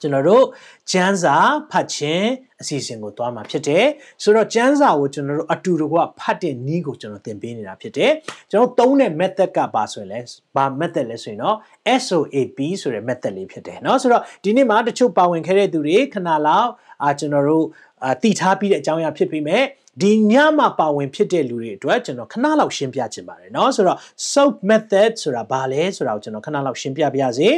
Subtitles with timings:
[0.00, 0.44] ကျွန်တော်တို့
[0.92, 1.36] ကျမ်းစာ
[1.70, 2.28] ဖတ်ခြင်း
[2.60, 3.86] အစီအစဉ်ကိုသွားမှာဖြစ်တယ်
[4.22, 8.12] ဆိုတော့ကျမ်းစာကိုကျွန်တော်တို့အတူတကွဖတ်တဲ့နည်းကိုကျွန်တော်သင်ပေးနေတာဖြစ်တယ်
[8.50, 10.20] ကျွန်တော်သုံးတဲ့ method ကပါဆိုရင်လဲ
[10.56, 11.56] ဘာ method လဲဆိုရင်တော့
[12.04, 16.70] SOAP ဆိုတဲ့ method လေးဖြစ်တယ်เนาะဆိုတော့ဒီနေ့မှာတချို့ပါဝင်ခဲ့တဲ့သူတွေခဏလောက်
[17.02, 17.66] အာကျွန်တော်တို့
[18.04, 19.62] အာတည်ထားပြီးတဲ့အကြောင်းအရာဖြစ်ပြီးမဲ့
[20.02, 23.98] ဒီညမှာပါဝင်ဖြစ်တဲ့လူတွေအတွက်ကျွန်တော်ခဏလောက်ရှင်းပြချင်ပါတယ်เนาะဆိုတော့
[24.32, 27.48] soap method ဆိုတာဘာလဲဆိုတာကိုကျွန်တော်ခဏလောက်ရှင်းပြပါရစေ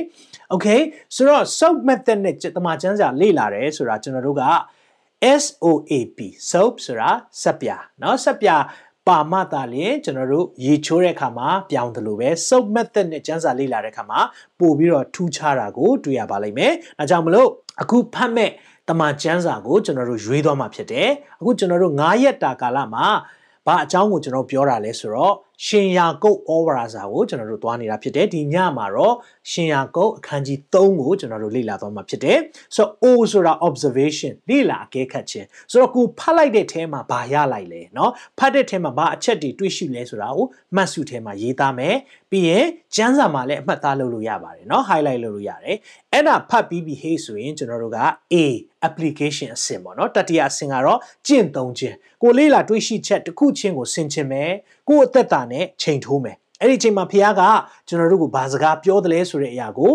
[0.54, 0.80] okay
[1.16, 4.44] ဆိုတော့ soap method နဲ့တမန်ကျမ်းစာလေ့လာတယ်ဆိုတာကျွန်တော်တို့က
[5.42, 6.18] SOAP
[6.50, 7.10] soap ဆိုတာ
[7.42, 7.68] ဆက်ပြ
[8.00, 8.48] เนาะဆက်ပြ
[9.07, 14.19] ပါမတာလင်ကျွန်တော်တို့ရေချိုးတဲ့အခါမှာပြောင်းတယ်လို့ပဲ soap method နဲ့ကျန်းစာလေ့လာတဲ့အခါမှာ
[14.59, 17.49] ပို့ပြီးတော့ထူးခြားတာကိုတွေ့ရပါလိမ့်မယ်။ဒါကြောင့်မလို့
[17.81, 18.51] အခုဖတ်မဲ့
[18.89, 21.09] တမန်ကျမ်းစာကိုကျွန်တော်တို့ရွေးသွားမှာဖြစ်တယ်
[21.39, 23.07] အခုကျွန်တော်တို့9ရက်တာကာလမှာ
[23.66, 25.34] ဘာအကြောင်းကိုကျွန်တော်ပြောတာလဲဆိုတော့
[25.66, 29.14] ရှင်ယာကုတ်ဩဝါဒစာကိုကျွန်တော်တို့သွားနေတာဖြစ်တယ်ဒီညမှာတော့
[29.50, 32.38] ရှင်ယာကုတ်အခန်းကြီး3ကိုကျွန်တော်တို့လေ့လာသွားမှာဖြစ်တယ်
[32.74, 41.96] ဆိုတော့ O ဆိုတာ observation လေ့လာအကဲခတ်ခြင်းဆိုတော့ကိုဖတ်လိုက်တဲ့ထဲမှာဘာရလိုက်လဲเนาะဖတ်တဲ့ထဲမှာဘာအချက်တွေတွေ့ရှိလဲဆိုတာကိုမှတ်စုထဲမှာရေးသားမယ်
[42.30, 45.76] ပြီးရင်ကျမ်းစာမှာလည်းအမှတ်သားလုပ်လို့ရပါတယ်เนาะ highlight လုပ်လို့ရတယ်
[46.12, 47.98] အဲ့ဒါဖတ်ပြီးပြီဟေးဆိုရင်ကျွန်တော်တို့က
[48.32, 48.34] A
[48.87, 54.51] application အဆင့်ပေါ့နော်တတိယအဆင့်ကတော့ကျင့်သုံးခြင်းကိုလေးလာတွေးရှိချက်တစ်ခုချင်းကိုဆင်ခြင်မယ်
[54.89, 57.41] ကိုယ့်အသက်တာနဲ့ချိန်ထိုးမယ်အဲ့ဒီအချိန်မှာဖခင်က
[57.87, 59.91] ကျွန်တော်တို့ကိုဘာစကားပြောတယ်လဲဆိုတဲ့အရာကို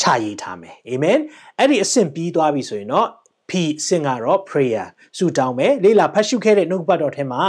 [0.00, 1.18] ခြာရေးထားမယ်အာမင်
[1.58, 3.08] အဲ့ဒီအဆင့်ပြီးသွားပြီဆိုရင်တော့
[3.50, 4.86] P အဆင့်ကတော့ prayer
[5.18, 7.42] ဆုတောင်းမယ်လေးလာဖတ်ရှုခဲ့တဲ့နှုတ်ပတ်တော်ထဲမှာ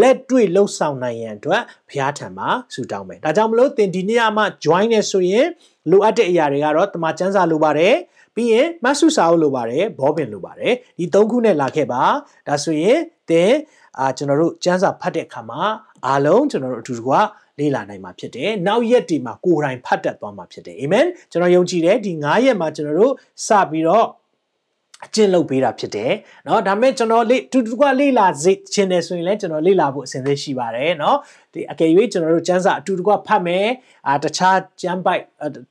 [0.00, 5.46] လက်တွေ့လှုပ်ဆောင်နိုင်ရန်အတွက်ဖခင်ထံမှာဆုတောင်းမယ်ဒါကြောင့်မလို့သင်ဒီနေ့မှ join နေဆိုရင်
[5.90, 7.94] လိုအပ်တဲ့အရာတွေကတော့တမန်ကျမ်းစာလိုပါတယ်
[8.34, 12.02] ပြီးရင်မဆုစာအုပ်လိုပါတယ်ဘောပင်လိုပါတယ်ဒီသုံးခုနဲ့လာခဲ့ပါ
[12.48, 12.98] ဒါဆိုရင်
[13.30, 13.52] သင်
[13.98, 15.62] အာကျွန်တော်တို့ကျမ်းစာဖတ်တဲ့အခါမှာ
[16.06, 17.12] အားလုံးကျွန်တော်တို့အတူတကွ
[17.58, 23.14] လေ့လာနိုင်မှာဖြစ်တယ်။နောက်ရက်ဒီမှာကိုယ်တိုင်ဖတ်တတ်သွားမှာဖြစ်တယ်။အာမင်။ကျွန်တော်ယုံကြည်တယ်ဒီ9ရက်မှာကျွန်တော်တို့
[23.46, 24.06] စပြီးတော့
[25.05, 26.11] အကျင့်လုပ်ပေးတာဖြစ်တယ်
[26.45, 31.15] เนาะဒါပေမဲ့ကျွန်တော်လေတူတူကလေ့လာစေချင်တယ်ဆိုရင်လည်းကျွန်တော်လေ့လာဖို့အစဉ်သင့်ရှိပါတယ်เนาะ
[31.53, 33.67] ဒီအကယ်၍ကျွန်တော်တို့ကျမ်းစာအတူတူကဖတ်မယ်
[34.07, 35.21] အာတခြားကျမ်းပိုက်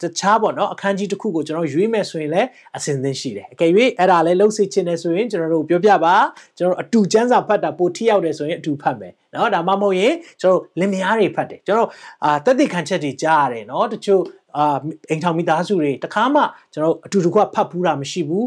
[0.02, 6.16] တခြားပေါ့เนาะအခန်းကြီးတစ်ခုကိုကျွန်တော်ရွေးမယ်ဆိုရင်လည်းအစဉ်သင့်ရှိတယ်အကယ်၍အဲ့ဒါလည်းလှုပ်စေချင်တယ်ဆိုရင်ကျွန်တော်တို့ပြောပြပါ
[6.58, 11.90] ကျွန်တော်အတူကျမ်းစာဖတ်တာပိုထိရောက်တယ်ဆိုရင်အတူဖတ်မယ်เนาะဒါမှမဟုတ်ရင်ကျွန်တော်လင်မယားတွေဖတ်တယ်ကျွန်တော်
[12.24, 14.22] အာတက်တိခံချက်တွေကြားရတယ်เนาะတချို့
[14.56, 14.76] အာ
[15.10, 18.46] အိမ်ထောင်မိသားစုတွေတခါမှကျွန်တော်အတူတကွဖတ်ဘူးတာမရှိဘူး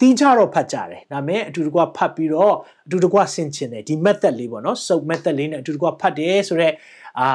[0.00, 2.54] တီးကြတော့ဖတ်ကြတယ်ဒါပေမဲ့အတူတကွဖတ်ပြီးတော့
[2.86, 6.74] အတူတကွဆင်ချင်တယ်ဒီ method လေးပေါ့နော် soap method လေးနဲ့အတူတကွဖတ်တယ်ဆိုတော့
[7.20, 7.28] အာ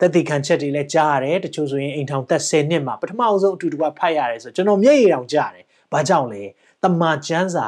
[0.00, 6.42] သက်သေခံချက်တွေလည်းကြားရတယ်တချို့ဆိုရင်အိမ်ထောင်သက်10နှစ်မှာပထမအဆုံးအတူတကွဖတ်ရတယ်ဆိုကျွန်တော်မျက်ရည်တောင်ကြားတယ်ဘာကြောင့်လဲ
[6.82, 7.66] တမန်ကျမ်းစာ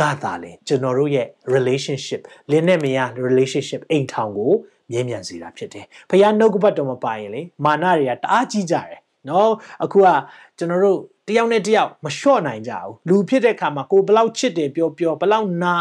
[0.00, 2.20] ကသာလဲကျွန်တော်တို့ရဲ့ relationship
[2.50, 4.52] လင်းနဲ့မယား relationship အိမ်ထောင်ကို
[4.90, 9.50] မြဲမြံစေတာဖြစ်တယ်ဖခင်နှုတ်ကပတ်တော်မပါရင်လေမာနတွေကတအားကြီးကြတယ်နော်
[9.84, 10.06] အခုက
[10.58, 10.98] ကျွန်တော်တို့
[11.30, 15.76] တယောက်နဲ့တယောက်မလျှော့နိုင်ကြဘူးလူဖြစ်တဲ့ခါမှာကိုဘလောက်ချစ်တယ်ပြောပြောဘလောက်နာ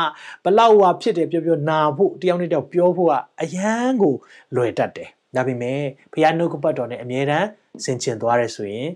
[0.46, 4.16] ဘလောက်ဟာဖြစ်တယ်ပြောပြောနာဖို့တယောက်နဲ့တယောက်ပြောဖို့ကအရန်ကို
[4.56, 5.82] လွယ်တတ်တယ်ဒါပေမဲ့
[6.14, 7.48] ဖခင်နှုတ်ကပတ်တော်နဲ့အမြဲတမ်း
[7.84, 8.90] ဆင်ခြင်သွားရဲဆိုရင်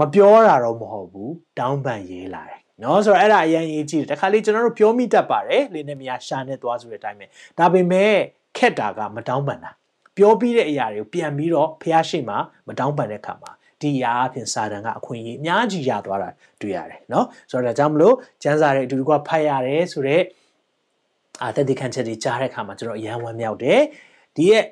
[0.00, 7.26] မပြောတာတော့မဟုတ်ဘူးတောင်းပန်ရေးလာတယ်နော်ဆိုတော့အဲ့ဒါအရင်ရေးကြည့်တယ်တခါလေးကျွန်တော်တို့ပြောမိတတ်ပါတယ်လေနဲ့မယားရှာနေသွားဆိုတဲ့အတိုင်းပဲ
[7.58, 8.12] ဒါပေမဲ့
[8.56, 9.70] ခက်တာကမတောင်းပန်တာ
[10.16, 12.34] ပြောပြီးတဲ့အရာတွေကိုပြန်ပြီးတော့ဖះရှိမှ
[12.66, 16.29] မတောင်းပန်တဲ့ခါမှာ ဒီအရာအပြင်စာတန်ကအခွင့်အရေးအများကြီးရသွားတာ
[16.61, 20.23] တွေ့ရတယ်เนาะဆိုတော့ဒါကြောင့်မလို့ကျန်းစာတွေအတူတူကဖတ်ရတယ်ဆိုတော့
[21.43, 23.81] အာတတိခန့်ချက်တွေကြားတဲ့အခါမှာကျွန်တော်အရန်ဝမ်းမြောက်တယ်
[24.35, 24.63] ဒီရဲ့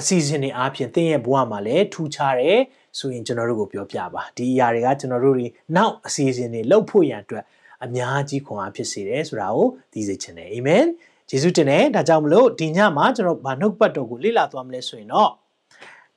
[0.00, 2.58] အစီအစဉ်တွေအားဖြင့်သင်ရဲ့ဘဝမှာလည်းထူးခြားတယ်
[2.98, 5.46] ဆိုရင်ကျွန်တော်တို့ကိုပြောပြပါဒီအရာတွေကကျွန်တော်တို့တွေ
[5.76, 7.44] နောက်အစီအစဉ်တွေလုပ်ဖို့ရန်အတွက်
[7.84, 10.84] အများကြီးခွန်အားဖြစ်စေတယ်ဆိုတာကိုသိစေချင်တယ်အာမင်
[11.30, 15.30] ယေရှုတင်တယ်ဒါကြောင့်မလို့ဒီညမှာကျွန်တော်ဘာနှုတ်ပတ်တော်ကိုလေ့လာသွားမလဲဆိုရင်တော့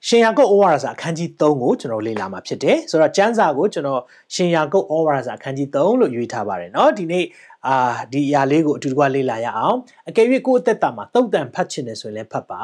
[0.07, 4.01] ရှင်ယာကုတ်ဩဝါဒစာအခန်းကြီး3ကိုကျွန်တော်လေ့လာမှာဖြစ်တယ်ဆိုတော့ကျမ်းစာကိုကျွန်တော်
[4.35, 7.25] ရှင်ယာကုတ်ဩဝါဒစာအခန်းကြီး3လို့ရွေးထားပါတယ်เนาะဒီနေ့
[7.67, 7.75] အာ
[8.11, 9.77] ဒီအရာလေးကိုအတူတကွလေ့လာရအောင်
[10.09, 12.61] အကယ်၍ကိုယ့်အသက်တာမှာတုတ်တန်ဖတ်ချင်တယ်ဆိုရင်လည်းဖတ်ပါ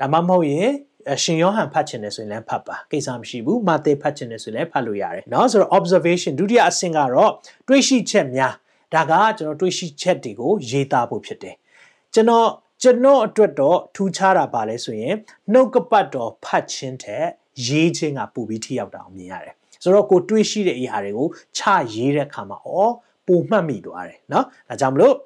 [0.00, 0.70] ဒါမှမဟုတ်ရင်
[1.22, 7.32] ရှင်ယောဟန်ဖတ်ချင်တယ်ဆိုရင်လည်းဖတ်ပါကိစ္စမရှိဘူးမာသေဖတ်ချင်တယ်ဆိုရင်လည်းဖတ်လို့ရတယ်เนาะဆိုတော့ observation ဒုတိယအဆင့်ကတော့
[7.68, 8.54] တွေးရှိချက်များ
[8.94, 11.54] ဒါကကျွန်တော်တွေးရှိချက်တွေကိုရေးသားဖို့ဖြစ်တယ်
[12.14, 12.46] ကျွန်တော်
[12.84, 15.14] ကျွန်တော်အတွက်တော့ထူးခြားတာပါလဲဆိုရင်
[15.52, 17.24] နှုတ်ကပတ်တော်ဖတ်ခြင်းတဲ့
[17.66, 21.62] ရေးခြင်းကပူပြီးထိရောက်တာအောင်မြင်ရတယ်ဆိုတော့ကိုတွေးရှိတဲ့အရာတွေကိုချ
[21.94, 22.68] ရေးတဲ့အခါမှာဩ
[23.26, 25.16] ပုံမှတ်မိသွားတယ်เนาะဒါကြောင့်မလို့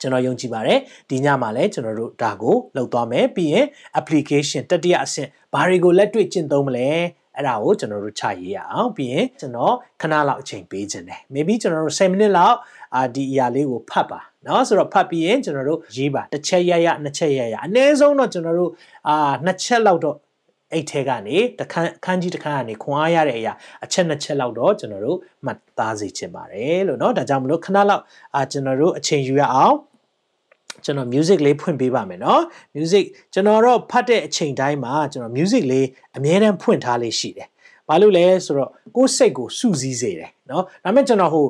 [0.00, 0.78] ကျွန်တော်ယုံကြည်ပါတယ်
[1.10, 3.66] ဒီညမှာလည်းကျွန်တော်တို့ဒါကိုလုပ်သွားမယ်ပြီးရင်
[4.00, 6.88] application တတိယအဆင့်ဘာတွေကိုလက်တွေ့ကျင့်သုံးမလဲ
[7.36, 12.56] အဲ့ဒါကိုကျွန်တော်တို့ချရေးရအောင်ပြီးရင်ကျွန်တော်ခဏလောက်အချိန်ပေးခြင်းတယ် maybe ကျွန်တော်တို့10မိနစ်လောက်
[12.96, 18.70] အာဒီအရာလေးကိုဖတ်ပါ เนาะဆိုတော့ဖတ်ပြီးရင်ကျွန်တော်တို့ရေးပါတစ်ချက်ရရနှစ်ချက်ရရအနည်းဆုံးတော့ကျွန်တော်တို့
[19.08, 20.16] အာနှစ်ချက်လောက်တော့
[20.72, 23.52] အဲ့ထဲကနေတခန်းအခန်းကြီးတစ်ခန်းကနေခွန်အားရတဲ့အရာ
[23.84, 28.02] အချက်နှစ်ချက်လောက်တော့ကျွန်တော်တို့မှတ်သားစေချင်ပါတယ်လို့เนาะဒါကြောင့်မလို့ခဏလောက်
[28.34, 29.76] အာကျွန်တော်တို့အချိန်ယူရအောင်
[30.84, 32.40] ကျွန်တော် music လေးဖွင့်ပေးပါမယ်เนาะ
[32.76, 35.86] music ကျွန်တော်တော့ဖတ်တဲ့အချိန်တိုင်းမှာကျွန်တော် music လေး
[36.16, 37.48] အမြဲတမ်းဖွင့်ထားလေးရှိတယ်
[37.88, 41.46] ဘာလို့လဲဆိုတော့ကိုယ်စိတ်ကိုစုစည်းစေတယ်เนาะဒါပေမဲ့ကျွန်တော်ဟို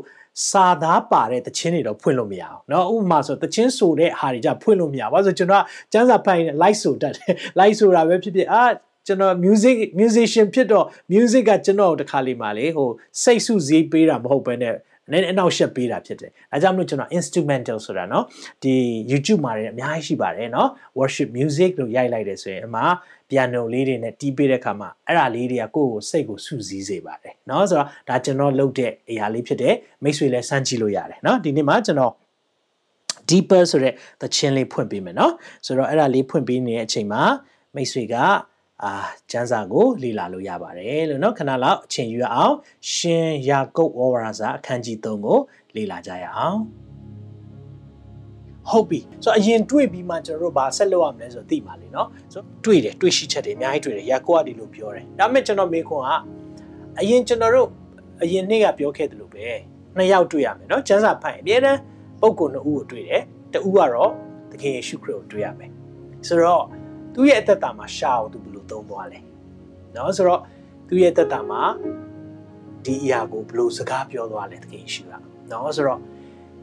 [0.51, 8.65] စာသားပါတဲ့တခြင်းတွေတော့ဖွင့်လို့မရအောင်เนาะဥပမာဆိုတခြင်းဆိုတဲ့ဟာတွေကြဖွင့်လို့မရဘူးဆိုတော့ကျွန်တော်ကစမ်းစာဖတ်ရင် like ဆိုတတ်တယ် like ဆိုတာပဲဖြစ်ဖြစ်အာ
[9.07, 12.89] ကျွန်တော် music musician ဖြစ်တော့ music ကကျွန်တော်တခါလေးမှလေဟို
[13.23, 14.75] စိတ်စုစည်းပေးတာမဟုတ်ဘဲနဲ့
[15.11, 18.25] နည်းနည်းအနောက်ရှက်ပေးတာဖြစ်တယ်။အဲကြောင့်မလို့ကျွန်တော် instrumental ဆိုတာเนาะ
[18.63, 18.75] ဒီ
[19.11, 20.69] YouTube မှာလည်းအများကြီးရှိပါတယ်เนาะ
[20.99, 22.83] worship music လို့ရိုက်လိုက်တယ်ဆိုရင်အမှ
[23.31, 29.75] piano လေးတွေနဲ့တီးပေးတဲ့အခါမှာအဲ့ဒါလေးတွေကကိုယ့်ကိုစိတ်ကိုစုစည်းစေပါတယ်เนาะဆိုတော့ဒါကျွန်တော်လုပ်တဲ့အရာလေးဖြစ်တယ်
[30.05, 32.13] မိတ်ဆွေလည်းစမ်းကြည့်လို့ရတယ်เนาะဒီနေ့မှာကျွန်တော်
[33.29, 35.33] deeper ဆိုတဲ့သချင်းလေးဖွင့်ပေးမယ်เนาะ
[35.67, 37.23] ဆိုတော့အဲ့ဒါလေးဖွင့်ပေးနေတဲ့အချိန်မှာ
[37.75, 38.17] မိတ်ဆွေက
[38.85, 38.93] အာ
[39.31, 42.55] ကျမ်းစာကိုလေ့လာလို့ရပါတယ်လို့เนาะခဏလောက်အချိန်ယူရအောင်
[42.93, 45.39] ရှင်ယာကုပ်ဩဝါဒစာအခန်းကြီး3ကို
[45.77, 46.61] လေ့လာကြရအောင်
[48.71, 56.11] ဟုတ်ပြီဆိုတော့အရင်တွေ့ပြီးမှကျွန်တော်တို့ဘာဆက်လုပ်ရမလဲဆိုတော့သိပါလိမ့်เนาะဆိုတော့တွေ့တယ်တွေ့ရှိချက်တွေအများကြီးတွေ့တယ်ယာကုပ်ကဒီလိုပြောတယ်ဒါပေမဲ့ကျွန်တော်မေခွန်းက
[57.01, 57.69] အရင်ကျွန်တော်တို့
[58.23, 59.47] အရင်နေ့ကပြောခဲ့တယ်လို့ပဲ
[59.97, 61.81] နှစ်ယောက်တွေ့ရမယ်เนาะကျမ်းစာဖတ်ရင်အများတန်း
[62.21, 63.23] ပုံကိုနှစ်ဦးကိုတွေ့တယ်
[63.53, 64.11] တဦးကတော့
[64.51, 65.71] သခင်ယေရှုခရစ်ကိုတွေ့ရမယ်
[66.29, 66.65] ဆိုတော့
[67.15, 69.20] သူ့ရဲ့အသက်တာမှာရှာအောင်သူဘယ်လို သုံးသွားလဲ။
[69.96, 70.42] နော်ဆိုတော့
[70.88, 71.62] သူ့ရဲ့တက်တာမှာ
[72.86, 75.14] ဒီအရာကိုဘလို့စကားပြောသွားလဲသခင်ယေရှုက။
[75.52, 76.02] နော်ဆိုတော့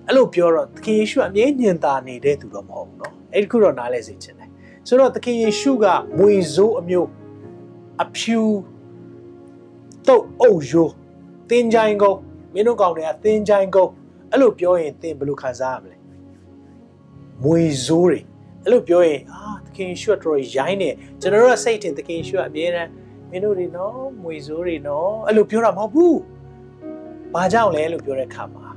[0.06, 4.48] အဲ့လိုပြောတော့သခင်ယေရှုကအမြဲညင်သာနေတဲ့သူတော့မဟုတ်ဘူးနော်။အဲ့ဒီခုတော့နားလဲစေချင်တယ်။
[4.88, 5.86] ဆိုတော့သခင်ယေရှုက
[6.18, 7.08] မွေဆိုးအမျိုး
[8.02, 8.40] အဖြူ
[10.08, 10.92] တုတ်အုပ်ရိုး
[11.50, 12.18] တင်းချိုင်းကုန်
[12.54, 13.90] မင်းတို့ကောင်တွေကတင်းချိုင်းကုန်
[14.30, 15.96] အဲ့လိုပြောရင်သင်ဘယ်လိုခံစားရမလဲ။
[17.42, 18.20] မွေဆိုးတွေ
[18.63, 20.89] အဲ့လိုပြောရင်အာသခင်ယေရှုကတော်ရိုင်းနေ
[21.21, 22.89] ကျွန်တော်တို့ကစိတ်တင်သခင်ယေရှုကအမြဲတမ်း
[23.29, 26.19] မင်းတို့တွေနော်မွေစိုးတွေနော်အဲ့လိုပြောတာမဟုတ်ဘူး
[27.33, 28.67] ဘာကြောင့်လဲလို့ပြောတဲ့ခါမှာ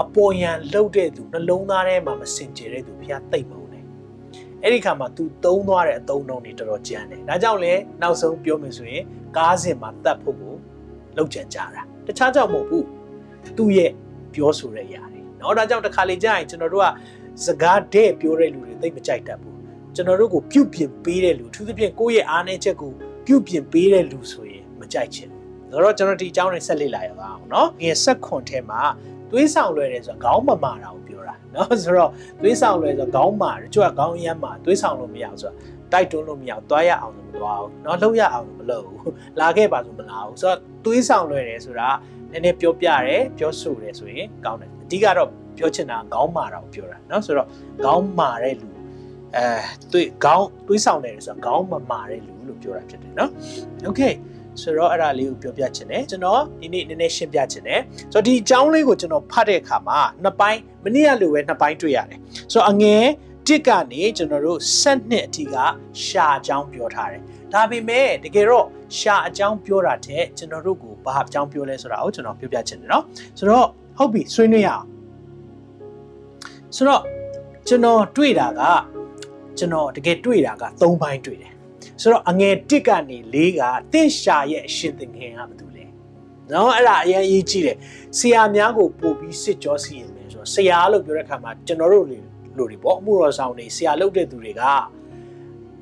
[0.00, 3.84] အပေါ်ယံလှုပ်တဲ့သူနှလုံးသားထဲမှာမစင်ကြယ်တဲ့သူဘုရားသိမ့်မုန်းတယ်
[4.62, 9.04] အဲ့ဒီခါမှာ तू သုံးသွားတဲ့အသုံးနှုန်းတွေတော်တော်ကြမ်းတယ်ဒါကြောင့်လဲနောက်ဆုံးပြောမယ်ဆိုရင်
[9.36, 10.54] ကားစင်မှာတတ်ဖို့ကို
[11.16, 12.86] လောက်ကြံကြတာတခြားကြောင့်မဟုတ်ဘူး
[13.58, 13.92] သူ့ရဲ့
[14.34, 16.88] ပြောဆိုတဲ့အရာတွေเนาะဒါကြောင့်တစ်ခါလေကြာရင်ကျွန်တော်တို့က
[17.44, 19.58] စကားတဲ့ပြောတဲ့လူတွေသိမကြိုက်တတ်ဘူး
[19.94, 22.90] ကျွန်တော်တို့ကိုပြုတ်ပြင်ပေးတဲ့လူအထူးသဖြင့်ကိုယ့်ရဲ့အားနည်းချက်ကို
[23.26, 25.42] ပြုတ်ပြင်ပေးတဲ့လူဆိုရင်မကြိုက်ချင်ဘူး
[25.72, 28.82] တော့ကျွန်တော်ဒီအကြောင်းနဲ့ဆက်လေ့လာရအောင်เนาะငယ်ဆက်ခွန်ထဲမှာ
[29.30, 35.56] သွေးဆောင်လွယ်တယ်ဆိုတော့ခေါင်းမမာတာကိုပြောတာเนาะဆိုတော့သွေးဆောင်လွယ်ဆိုတော့ခေါင်းမာတယ်ကျွတ်ခေါင်းအရမ်းမာသွေးဆောင်လို့မရအောင်ဆိုတော့
[35.92, 41.88] တိုက်တွန်းလို့မရအောင်သွားရအောင်လို့မသွားဘူးเนาะလှုပ်ရအောင်လို့မလုပ်ဘူးလာခဲ့ပါဆိုမလာဘူးဆိုတော့သွေးဆောင်လွယ်တယ်ဆိုတာ
[42.32, 47.48] နည်းနည်းပြောပြတယ်ပြောဆိုတယ်ဆိုရင်ကောင်းတယ်အဓိကတော့ ပြောချင်တာခေါင်းမာတာကိုပြောတာเนาะဆိုတော့
[47.84, 48.68] ခေါင်းမာတဲ့လူ
[49.36, 49.46] အဲ
[49.92, 53.30] သွေးခေါင်းသွေးဆောင်တယ်ဆိုတော့ခေါင်းမမာတဲ့လူလို့ပြောတာဖြစ်တယ်เนาะ
[53.88, 54.14] okay
[54.60, 57.80] ဆိုတော့အဲ့ဒါလေးကိုပြောပြချင်တယ်ကျွန်တော်ဒီနေ့နည်းနည်းရှင်းပြချင်တယ်
[58.12, 62.18] ဆိုတော့ဒီအကြောင်းလေးကိုကျွန်တော်ဖတ်တဲ့အခါမှာနှစ်ပိုင်းမနေ့ကလိုပဲနှစ်ပိုင်းတွေ့ရတယ်
[62.52, 63.04] ဆိုတော့အငယ်
[63.48, 65.56] တစ်ကနေကျွန်တော်တို့7နှစ်အထိက
[66.04, 67.22] ရှာအကြောင်းပြောထားတယ်
[67.52, 68.66] ဒါပေမဲ့တကယ်တော့
[68.98, 73.02] ရှာအကြောင်းပြောတာတဲ့ကျွန်တော်တို့ကိုဘာအကြောင်းပြောလဲဆိုတာကိုကျွန်တော်ပြောပြချင်တယ်เนาะ
[73.38, 74.84] ဆိုတော့ဟုတ်ပြီဆွေးနွေးရအောင်
[76.75, 77.01] ဆိုတော့
[77.67, 78.61] ကျွန်တော်တွေ့တာက
[79.57, 81.53] ကျွန်တော်တကယ်တွေ့တာက3ပိုင်းတွေ့တယ်
[82.01, 83.61] ဆိုတော့အငယ်တစ်ကနေ၄က
[83.93, 85.85] တင့်ရှာရဲ့အရှင်သင်ခင်ကဘာလို့လဲ
[86.53, 87.77] နော်အဲ့ဒါအရင်အရေးကြီးတယ်
[88.17, 92.17] ဆရာများကိုပို့ပြီးစစ်ကြောစီရင်မယ်ဆိုတော့ဆရာလို့ပြောတဲ့အခါမှာကျွန်တော်တို့လူ
[92.57, 94.63] တွေပေါ့အမှုတော်ဆောင်တွေဆရာလုပ်တဲ့သူတွေက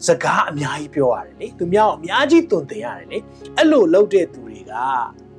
[0.07, 3.17] စကားအများကြီးပြောရတယ်လေသူများအများကြီးတုံတင်ရတယ်လေ
[3.57, 4.73] အဲ့လိုလုပ်တဲ့သူတွေက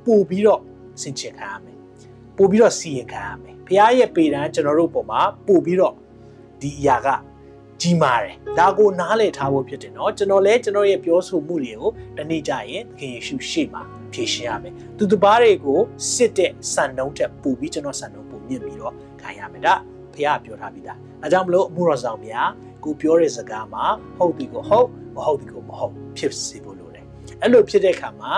[0.05, 0.61] ပို့ပြီးတော့
[1.01, 1.77] စင်ချင်ခံရမယ်
[2.37, 5.94] ပို့ပြီးတော့စီရင်ခံရမယ် ဘုရားရဲ့ပေတန်းကျွန်တော်တို့ပုံမှာပို့ပြီးတော့
[6.60, 7.08] ဒီအရာက
[7.80, 15.80] ကြီးမားတယ်ဒါကိုနားလည်ထားဖို့ဖြစ်တယ်เนาะကျွန်တော်လည်းကျွန်တော်ရဲ့ပြောဆိုမှုတွေကိုတနေ့ကျရင်သခင်ယေရှုရှေ့မှာဖြေရှင်းရမယ်သူတပားတွေကို
[16.12, 19.74] စစ်တဲ့စံနှုန်းတက်ပူပြီးကျွန်တော်စံနှုန်းပုံမြင့်ပြီးတော့ခံရမယ်ဒါ
[20.12, 22.48] ဖခင်ပြောထားပြီးသားအဲကြောင့်မလို့အမှုတော်ဆောင်များ
[22.84, 23.84] ကိုပြောတဲ့စကားမှာ
[24.18, 27.04] ဟုတ်ပြီကိုဟုတ်မဟုတ်ပြီကိုမဟုတ်ဖြစ်စေဖို့လိုတယ်
[27.42, 28.32] အဲ့လိုဖြစ်တဲ့အခါမှာ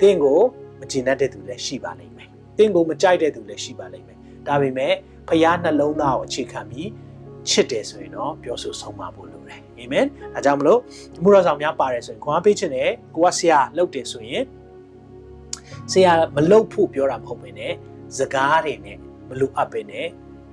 [0.00, 0.38] တင်းကို
[0.80, 4.12] မကျင်တတ်တဲ့သူလည်းရှိပါလိမ့်မယ်တင်းကိုမကြိုက်တဲ့သူလည်းရှိပါလိမ့်မယ် ်
[4.46, 4.92] ဒါပေမဲ့
[5.28, 6.88] ဖခင်နှလုံးသားကိုအခြေခံပြီး
[7.48, 10.80] ချစ်တယ်ဆိုရင်တော့ပြောဆိုဆုံးမဖို့လိုတယ်အာမင်အဲကြောင့်မလို့
[11.22, 14.44] မူရဆောင်များပါတယ်ဆိုရင်ခွန်အားပေးခြင်းနဲ့ကိုကဆရာလုပ်တယ်ဆိုရင်
[15.92, 17.72] ဆရာမလုပ်ဖို့ပြောတာမဟုတ်ဘဲနဲ့
[18.18, 18.96] စကားတွေနဲ့
[19.28, 20.06] မလိုအပ်ဘဲနဲ့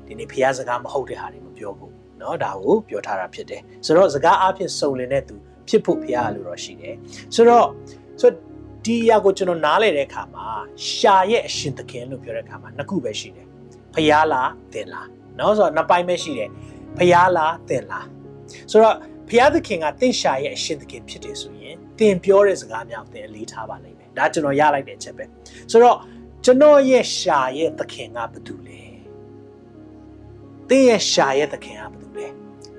[0.08, 5.36] ဒီနေ့ဖះစကားမဟုတ်တဲ့ဟာတွေမပြောဘူးเนาะဒါကိုပြောထားတာဖြစ်တယ်ဆိုတော့စကားအဖြစ်စုံလင်တဲ့သူ
[5.68, 6.96] ဖြစ်ဖို့ဖះလို့တော့ရှိတယ်
[7.36, 7.68] ဆိုတော့
[8.22, 8.34] ဆိုဒ
[8.86, 10.46] ဒီအရာကိုကျွန်တော်နားလည်တဲ့အခါမှာ
[10.92, 13.48] ရှာရဲ့အရှင်သခင်လို့ပြောတဲ့အခါမှာနှစ်ခုပဲရှိတယ်
[14.01, 16.51] ဖျားလားတင်လားနော်ဆိုတော့နှစ်ပိုင်းပဲရှိတယ်
[16.99, 18.07] ဖျားလားတင်လား
[18.71, 18.97] ဆိုတော့
[19.29, 25.25] ဖျားသခင်ကတင့်ရှာရဲ့အရှင်သခင်ဖြစ်တယ်ဆိုရင်တင်ပြောတဲ့စကားများတင်အလေးထားပါလိမ့်မယ်ဒါကျွန်တော်ရလိုက်တဲ့အချက်ပဲ
[25.71, 25.97] ဆိုတော့
[26.45, 28.83] ကျွန်တော်ရဲ့ရှာရဲ့သခင်ကဘယ်သူလဲ
[30.69, 32.27] တင်ရဲ့ရှာရဲ့သခင်ကဘယ်သူလဲ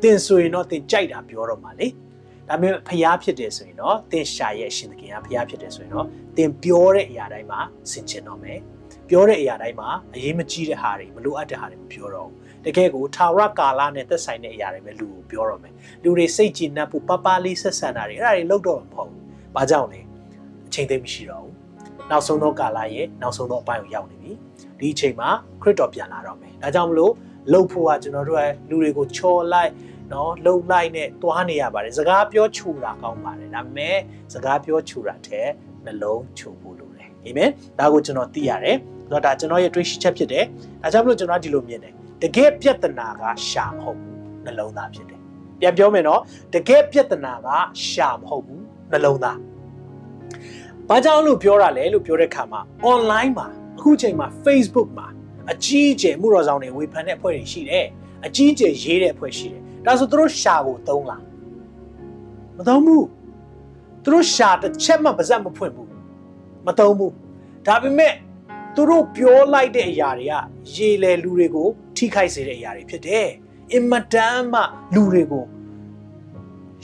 [0.04, 1.88] တင်ဆိုရင်တော့တင်ကြိုက်တာပြောတော့မှာလေ
[2.48, 7.60] ဒါပေမဲ့ဖျားဖြစ်တယ်ဆိုရင်တော့တင်ရှာရဲ့အရှင်သခင်ကဖျားဖြစ်တယ်ဆိုရင်တော့တင်ပြောတဲ့အရာတိုင်းမှာ
[7.92, 8.60] စင်ကျင်တော့မယ်
[9.12, 19.22] ပြောတဲ့အရာတိုင်းမှာအရေးမကြီးတဲ့ဟာတွေမလိုအပ်တဲ့ဟာတွေမပြောတော့ဘူးတကယ်ကိုထာဝရကာလနဲ့သက်ဆိုင်တဲ့အရာတွေပဲလူကိုပြောတော့မယ်လူတွေစိတ်ကြည်နပ်ဖို့ပပလေးဆက်ဆံတာတွေအဲ့ဒါတွေလုပ်တော့မှာမဟုတ်ဘူး။
[19.56, 20.00] ဘာကြောင့်လဲ
[20.68, 21.54] အချိန်သိမ်းမရှိတော့ဘူး။
[22.10, 24.32] နောက်ဆုံးသောကာလရဲ့နောက်ဆုံးသောအပိုင်းကိုရောက်နေပြီ။
[24.80, 25.30] ဒီအချိန်မှာ
[25.62, 27.14] ခရစ်တော်ပြန်လာတော့မယ်။ဒါကြောင့်မလို့
[27.52, 29.72] လှုပ်ဖို့ကကျွန်တော်တို့ကလူတွေကိုချော်လိုက်
[30.14, 33.98] နော်လှုပ်လိုက်နဲ့တွားနေရပါတယ်။စကားပြောချူတာကောင်းပါတယ်။ဒါပေမဲ့
[34.34, 35.48] စကားပြောချူတာတဲ့
[35.86, 37.50] နှလုံးချူဖို့လိုတယ်။အာမင်။
[37.80, 38.80] ဒါကိုကျွန်တော်သိရတယ်။
[39.12, 40.44] တော့ဒါကျွန်တော်ရဲ့တွေးရှိချက်ဖြစ်တယ်။
[40.82, 44.14] ဒါကြောင့်မလို့ကျွန်တော်ဒီလိုမြင်တယ်။တကယ်ပြဿနာကရှာမဟုတ်ဘူး။
[44.46, 45.20] နှလုံးသားဖြစ်တယ်။
[45.60, 46.22] ပြန်ပြောမယ်နော်။
[46.54, 47.48] တကယ်ပြဿနာက
[47.88, 49.38] ရှာမဟုတ်ဘူးနှလုံးသား။
[50.90, 55.08] ဘာကြောင့်လို့ပြောတာလဲလို့ပြောတဲ့ခါမှာ online မှာအခုချိန်မှာ Facebook မှာ
[55.52, 57.86] အကြီးအကျယ်မှုတော်ဆောင်တွေဝေဖန်တဲ့အဖွဲ့တွေရှိတယ်။
[58.26, 61.22] အကြီးအကျယ်ရေးတဲ့အဖွဲ့ရှိတယ်။ဒါဆိုသူတို့ရှာကိုသုံးလား။
[62.58, 63.04] မသုံးဘူး။
[64.04, 65.88] သူတို့ရှာတစ်ချက်မှပါဇက်မဖွင့်ဘူး။
[66.68, 67.12] မသုံးဘူး။
[67.68, 68.14] ဒါပေမဲ့
[68.76, 70.34] သူတို့ပြောလိုက်တဲ့အရာတွေက
[70.76, 73.28] ရေလေလူတွေကို ထိခိုက်စေတဲ့အရာတွေဖြစ်တယ်။
[73.74, 74.62] အင်မတန်မှ
[74.96, 75.46] လူတွေကို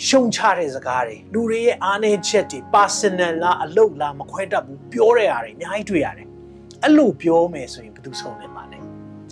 [0.05, 6.27] ရှုံချတဲ့စကားတွေလူတွေရဲ့အားနည်းချက်တွေ personal လားအလုပ်လားမခွဲတတ်ဘူးပြောတဲ့အားတွေအများကြီးတွေ့ရတယ်
[6.83, 8.79] အဲ့လိုပြောမယ်ဆိုရင်ဘယ်သူဆုံးလဲမှာလဲ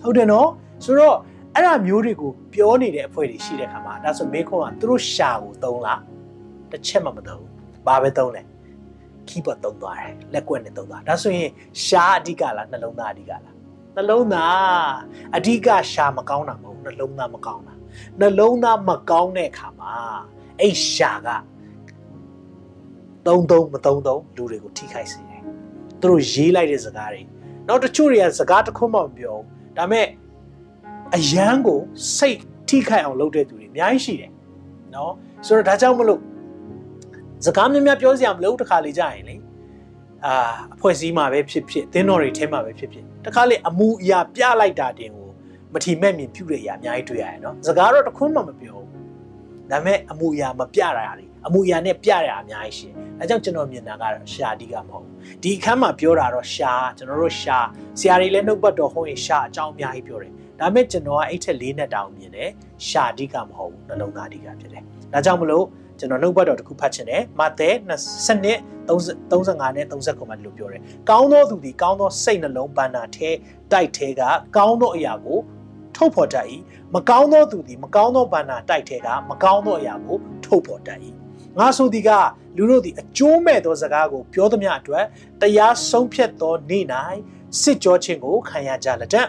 [0.04, 0.50] ဟုတ်တယ်နော်
[0.86, 1.18] ဆိုတော့
[1.54, 6.02] အဲ့ဒါမျိုးတွေကိုပြောနေတဲ့အဖွဲ့တွေရှိတဲ့ခါမှာဒါဆိုမေခွန်းကသူတို့ရှာကိုသုံးလား
[6.72, 7.52] တစ်ချက်မှမသုံးဘူး
[7.88, 8.42] ဘာပဲသုံးလဲ
[9.30, 11.50] keyboard သုံးသွားတယ်လက်ကွက်နဲ့သုံးသွားဒါဆိုရင်
[11.86, 13.42] ရှာအဓိကလားနှလုံးသားအဓိကလား
[13.96, 14.94] နှလုံးသား
[15.36, 17.74] အဓိကရှာမကောင်းတာမဟုတ်နှလုံးသားမကောင်းတာ
[18.20, 19.94] နှလုံးသားမကောင်းတဲ့အခါမှာ
[20.60, 21.30] အဲ့ရှာက
[23.28, 25.42] သုံးသုံးမသုံးသုံးလူတွေကိုထိခိုက်စေတယ်
[26.02, 27.22] သူတို့ရေးလိုက်တဲ့စကားတွေ
[27.68, 30.08] နောက်တချို့တွေကစကားတစ်ခုမှမပြောဘူးဒါပေမဲ့
[31.16, 31.80] အယမ်းကို
[32.18, 32.40] စိတ်
[32.70, 34.32] ထိခိုက်အောင်လုပ်တဲ့သူတွေအများကြီးရှိတယ်
[34.96, 35.14] နော်
[35.46, 36.22] ဆိုတော့ဒါကြောင့်မလို့
[37.46, 39.36] စကားများများပြောစရာမလိုတခါလေကြာရင်လေ
[40.26, 40.34] အာ
[40.76, 45.30] အဖွဲ့စည်းမှာပဲဖြစ်ဖြစ်သင်းတော်တွေထဲမှာပဲဖြစ်ဖြစ်တခါလေအမူအရာပြလိုက်တာတင်ကို
[45.74, 57.58] မထီမဲ့မြင်ပြုတဲ့အရာအများကြီးတွေ့ရတယ်နော်စကားတော့တခွန်းမှမပြောဘူးဒါပေမဲ့အမူအရာမပြတာတွေအမူအရာနဲ့ပြရတာအများကြီးရှိတယ်အဲကြောင့်ကျွန်တော်မြင်တာကတော့ရှာဒီကမဟုတ်ဘူးဒီအခန်းမှာပြောတာတော့ရှာကျွန်တော်တို့ရှာ
[58.00, 62.50] ဆရာတွေလည်းနှုတ်ပတ်တော်ဟောရင်ရှာအကြောင်းအများကြီးပြောတယ်ဒါပေမဲ့ကျွန်တော်ကအဲ့ထက်လေးနဲ့တောင်မြင်တယ်
[62.88, 64.84] ရှာဒီကမဟုတ်ဘူးနှလုံးသားဒီကဖြစ်တယ်
[65.14, 65.66] ဒါကြောင့်မလို့
[66.00, 68.30] ကျွန်တော်နှုတ်ဘတ်တော်တစ်ခုဖတ်ချင်တယ်မဿဲ20
[69.32, 73.30] 35နဲ့39မှာဒီလိုပြောတယ်ကောင်းသောသူသည်ကောင်းသောစိတ်နှလုံးပန္နာထဲ
[73.72, 74.22] တိုက်ထဲက
[74.58, 75.40] ကောင်းသောအရာကို
[75.96, 76.48] ထုတ်ဖော်တတ်၏
[76.96, 81.00] မကောင်းသောသူသည်မကောင်းသောပန္နာတိုက်ထဲကမကောင်းသောအရာကိုထုတ်ဖော်တတ်၏
[81.58, 82.10] ငါဆိုသည်က
[82.58, 85.06] လူတို့သည်အကျိုးမဲ့သောစကားကိုပြောသမျှအတွက်
[85.42, 86.86] တရားဆုံးဖြတ်သောနေ့၌
[87.62, 89.24] စစ်ကြောခြင်းကိုခံရကြလက်တံ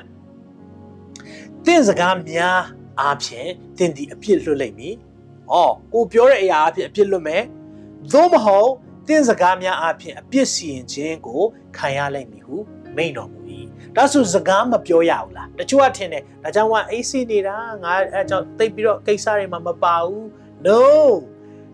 [1.65, 2.61] တင့်စကားများ
[3.01, 4.95] အားဖြင့်တင့်သည်အပြစ်လွတ်လိမ့်မည်။
[5.53, 7.43] အော်ကိုပြောတဲ့အရာအဖြစ်အပြစ်လွတ်မယ်။
[8.13, 8.71] သို့မဟုတ်
[9.09, 11.43] တင့်စကားများအဖြစ်အပြစ်စီရင်ခြင်းကို
[11.77, 12.57] ခံရလိမ့်မည်ဟု
[12.97, 13.41] မိန့်တော်မူ၏။
[13.97, 20.25] ဒါဆိုစကားမပြောရဘူးလား။တချို့ကထင်တယ်ဒါကြောင့်ကအေးစီနေတာငါအဲကြောင့်တိတ်ပြီးတော့ကိစ္စတွေမှာမပါဘူး။
[20.67, 20.81] No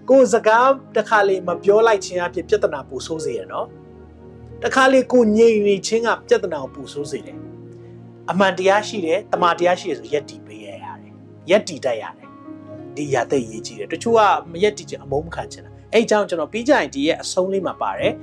[0.09, 3.67] ကိုစကားတစ်ခါလေမပြောလိုက်ခြင်းအဖြစ်ပြဿနာပူဆိုးစေရနော်။
[4.63, 7.39] တစ်ခါလေကိုငြိမ်နေခြင်းကပြဿနာကိုပူဆိုးစေတယ်။
[8.31, 11.13] အမှန်တရားရှိတယ်တမာတရားရှိတယ်ဆိုရက်တီပေးရရတယ်။
[11.51, 12.22] ရက်တီတတ်ရတယ်
[12.98, 18.14] ဒီရတဲ့ရေးကြည့်တယ်တချို့ကမရက်တီချင်အမုန်းမခံချင်တာအဲ့အကြောင်းကျွန်တော်ပြီးကြရင်ဒီရဲ့အဆုံးလေးမှာပါတယ်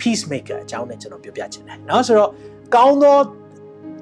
[0.00, 2.30] peacemaker အကြောင်းနဲ့ကျွန်တော်ပြောပြချင်တယ်เนาะဆိုတော့
[2.74, 3.18] ကောင်းသော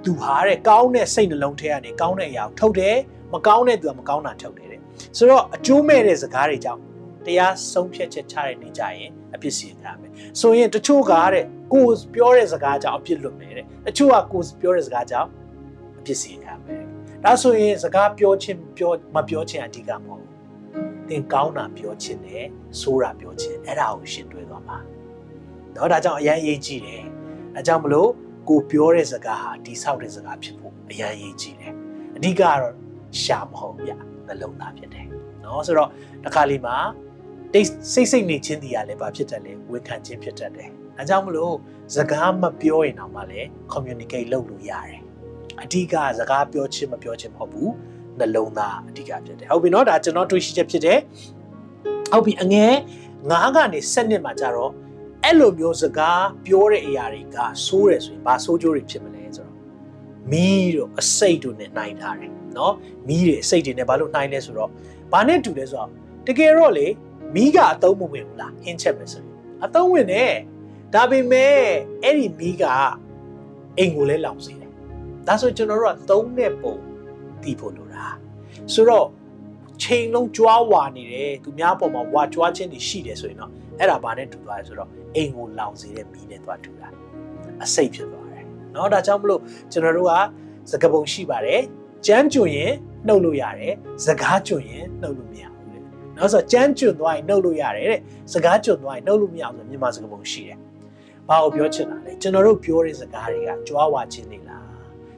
[0.05, 2.97] သူဟာတဲ့ကောင်းတဲ့စိတ်နှလုံးထဲကနေကောင်းတဲ့အရာကိုထုတ်တယ်
[3.33, 4.81] မကောင်းတဲ့သူကမကောင်းတာထုတ်တယ်တဲ့
[5.17, 6.81] ဆိုတော့အကျိုးမဲ့တဲ့စကားတွေကြောင့်
[7.27, 15.29] တရားဆုံးဖြတ်ချက်ချတဲ့နေကြရင်အပြစ်စီရင်ရမယ်ဆိုရင်တချို့ကတဲ့ကိုပြောတဲ့စကားကြောင့်အပြစ်လွတ်မယ်တဲ့တချို့ကကိုပြောတဲ့စကားကြောင့်
[15.99, 16.38] အပြစ်စီရင်ရမယ်
[17.25, 20.35] ဒါဆိုရင်စကားပြောချင်းပြောမပြောချင်းအဓိကမဟုတ်ဘူး
[21.09, 22.45] သင်ကောင်းတာပြောချင်းနဲ့
[22.81, 24.77] ဆိုးတာပြောချင်းအဲ့ဒါကိုရှင်းတွဲသွားပါ
[25.77, 27.03] တော့ဒါကြောင့်အရန်ရေးကြည့်တယ်
[27.57, 28.11] အဲကြောင့်မလို့
[28.49, 31.73] ကိုပြောတဲ့စကားဟာတိဆောက်တဲ့စကားဖြစ်ဖို့အရန်ရေးကြည့်တယ်
[32.17, 32.75] အဓိကကတော့
[33.23, 33.91] ရှာမဟုတ်ဗျ
[34.27, 35.07] နှလုံးသားဖြစ်တယ်
[35.41, 35.91] เนาะဆိုတော့
[36.25, 36.77] တစ်ခါလေးမှာ
[37.53, 41.55] တိတ်စိတ်စိတ်နေချင်းတီးရလဲဘာဖြစ်တတ်လဲဝန်ခံခြင်းဖြစ်တတ်တယ်အဲကြောင့်မလို့
[41.95, 45.01] စကားမပြောရင်တော့မှလည်း communicate လုပ်လို့ရတယ်
[45.64, 47.72] အဓိကစကားပြောချင်းမပြောချင်းမဟုတ်ဘူး
[48.20, 51.00] နှလုံးသားအဓိကဖြစ်တယ်ဟုတ်ပြီနော်ဒါကျွန်တော်တွေးရှိချက်ဖြစ်တယ်
[52.12, 52.74] ဟုတ်ပြီအငယ်
[53.20, 54.72] 9ကနေ7နှစ်မှာကြတော့
[55.24, 59.56] အဲ့လိုမျိုးစကားပြောတဲ့အရာတွေကဆိုးတယ်ဆိုရင်ဘာဆိုးကျိုးတွေဖြစ်မလဲဆိုတော့
[60.32, 62.74] မီးတို့အစိတ်တို့နဲ့နှိုင်းထားတယ်နော်
[63.08, 64.70] မီးတွေအစိတ်တွေနဲ့ဘာလို့နှိုင်းလဲဆိုတော့
[65.12, 65.90] ဘာနဲ့တူလဲဆိုတော့
[66.28, 66.88] တကယ်တော့လေ
[67.36, 69.36] မီးကအသုံးမဝင်ဘူးလားဟင်းချက်ပဲဆိုရင်
[69.66, 70.34] အသုံးဝင်တယ်
[70.94, 71.58] ဒါပေမဲ့
[72.04, 72.64] အဲ့ဒီမီးက
[73.78, 74.69] အိမ်ကိုလည်းလောင်စေတယ်
[75.29, 76.77] ဒါဆိုကျွန်တော်တို့ကသုံးတဲ့ပုံ
[77.43, 78.07] တည်ဖို့လိုတာ
[78.75, 79.07] ဆိုတော့
[79.83, 86.89] ချိန်လုံးကြွားဝါနေတယ်သူများပေါ်မှာဝါကြွားခြင်းတွေရှိတယ်ဆိုရင်တော့အဲ့ဒါဘာနဲ့တူသွားလဲဆိုတော့အိမ်ကိုလောင်စေတဲ့မီးနဲ့သွားတူတာ
[87.65, 89.41] အစိတ်ဖြစ်သွားတယ်เนาะဒါကြောင့်မလို့
[89.73, 90.13] ကျွန်တော်တို့က
[90.71, 91.61] စကပုံရှိပါတယ်
[92.07, 92.73] ကြမ်းကျွရင်
[93.07, 93.75] နှုတ်လို့ရတယ်
[94.05, 95.83] စကားကျွရင်နှုတ်လို့မရဘူးတဲ့
[96.17, 98.01] နောက်ဆိုကြမ်းကျွသွားရင်နှုတ်လို့ရတယ်တဲ့
[98.33, 100.59] စကားကျွသွားရင်နှုတ်လို့မရဘူးဆိုမြန်မာစကားပုံရှိတယ်
[101.29, 104.65] ဘာကိုပြောချင်တာလဲကျွန်တော်တို့ပြောတဲ့စကားတွေကကြွားဝါခြင်းတွေလား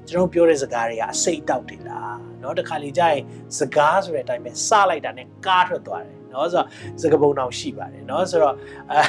[0.09, 3.23] ကျွန်တော်ပြောတဲ့စကားတွေကအစိတ်တောက်တွေလားเนาะတခါလေကြာရင်
[3.59, 6.66] စကားဆိုတဲ့အတိုင်းပဲစလိုက်တာနဲ့ကားထွက်သွားတယ်เนาะဆိုတော့
[7.00, 8.54] စကားပုံတောင်ရှိပါတယ်เนาะဆိုတော့
[8.90, 9.00] အဲ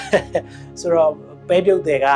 [0.81, 1.11] ဆိုတော့
[1.49, 2.07] ပဲပြုတ်တွေက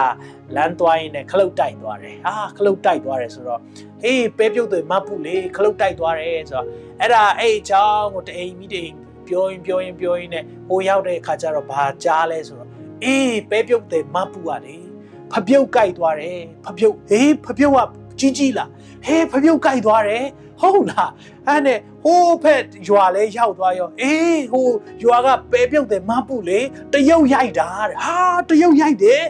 [0.56, 3.60] လမ်းသွားရင်လည်းခလုတ်တိုက်သွားတယ်ဟာခလုတ်တိုက်သွားတယ်ဆိုတော့
[4.04, 6.68] ဟေးပဲပြုတ်တွေမပူလေခလုတ်တိုက်သွားတယ်ဆိုတော့
[7.02, 8.92] အဲ့ဒါအဲ့အကြောင်းကိုတအိမ်မိတိမ်
[9.28, 12.70] ပြောရင်ပြောရင်ပြောရင်နဲ့ဟိုရောက်တဲ့အခါကျတော့ဘာကြားလဲဆိုတော့
[13.04, 14.84] အေးပဲပြုတ်တွေမပူရတယ်
[15.32, 17.80] ဖပြုတ်ကြိုက်သွားတယ်ဖပြုတ်ဟေးဖပြုတ်က
[18.19, 18.71] ကြီးကြီးလား
[19.07, 20.25] ဟေးဖပြုတ်ကြိုက်သွားတယ်
[20.61, 21.11] ဟုတ်လား
[21.47, 24.69] အဲ့နဲ့ဟိုးဖက်ရွာလဲရောက်သွားရောအေးဟို
[25.03, 26.61] ရွာကပဲပြုတ်တယ်မပူလေ
[26.93, 28.17] တရုတ်ရိုက်တာတဲ့ဟာ
[28.49, 29.23] တရုတ်ရိုက်တယ်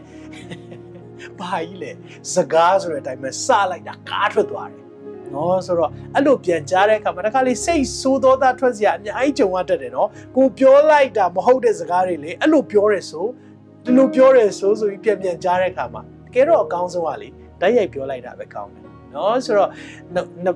[1.40, 1.90] ဘာကြီးလဲ
[2.32, 4.86] စကားဆိုတဲ့အတိုင်းပဲစလိုက်တာကားထွက်သွားတယ်
[5.34, 13.26] နော်ဆိုတော့အဲ့လိုပြန်ကြားတဲ့အခါမှာတခါလေစိတ်ဆိုးသောသားထွက်စရာအများကြီးကြုံရတတ်တယ်နော်ကိုပြောလိုက်တာမဟုတ်တဲ့စကားတွေလေအဲ့လိုပြောရဲဆို
[13.84, 17.28] ဒီလိုပြောရဲဆိုဆိုပြီးပြန်ပြန်ကြားတဲ့အခါမှာတကယ်တော့အကောင်းဆုံးကလေ
[17.60, 19.70] တိုက်ရိုက်ပြောလိုက်တာပဲကောင်းတယ်နော်ဆိုတော့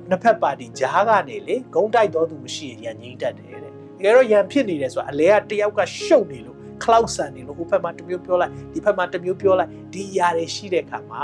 [0.09, 11.21] နှစ်ဖက်ပါတီဂျားကနေလေဂုံတိုက်တော်သူမရှိရင်ရန်ငိမ့်တတ်တယ်တဲ့တကယ်တော့ရန်ဖြစ်နေတယ်ဆိုတာအလဲကတယောက်ကရှုပ်နေလို့ cloud ဆန်နေလို့ဟိုဘက်မှာတစ်မျိုးပြောလိုက်ဒီဘက်မှာတစ်မျိုးပြောလိုက်ဒီຢာတွေရှိတဲ့အခါမှာ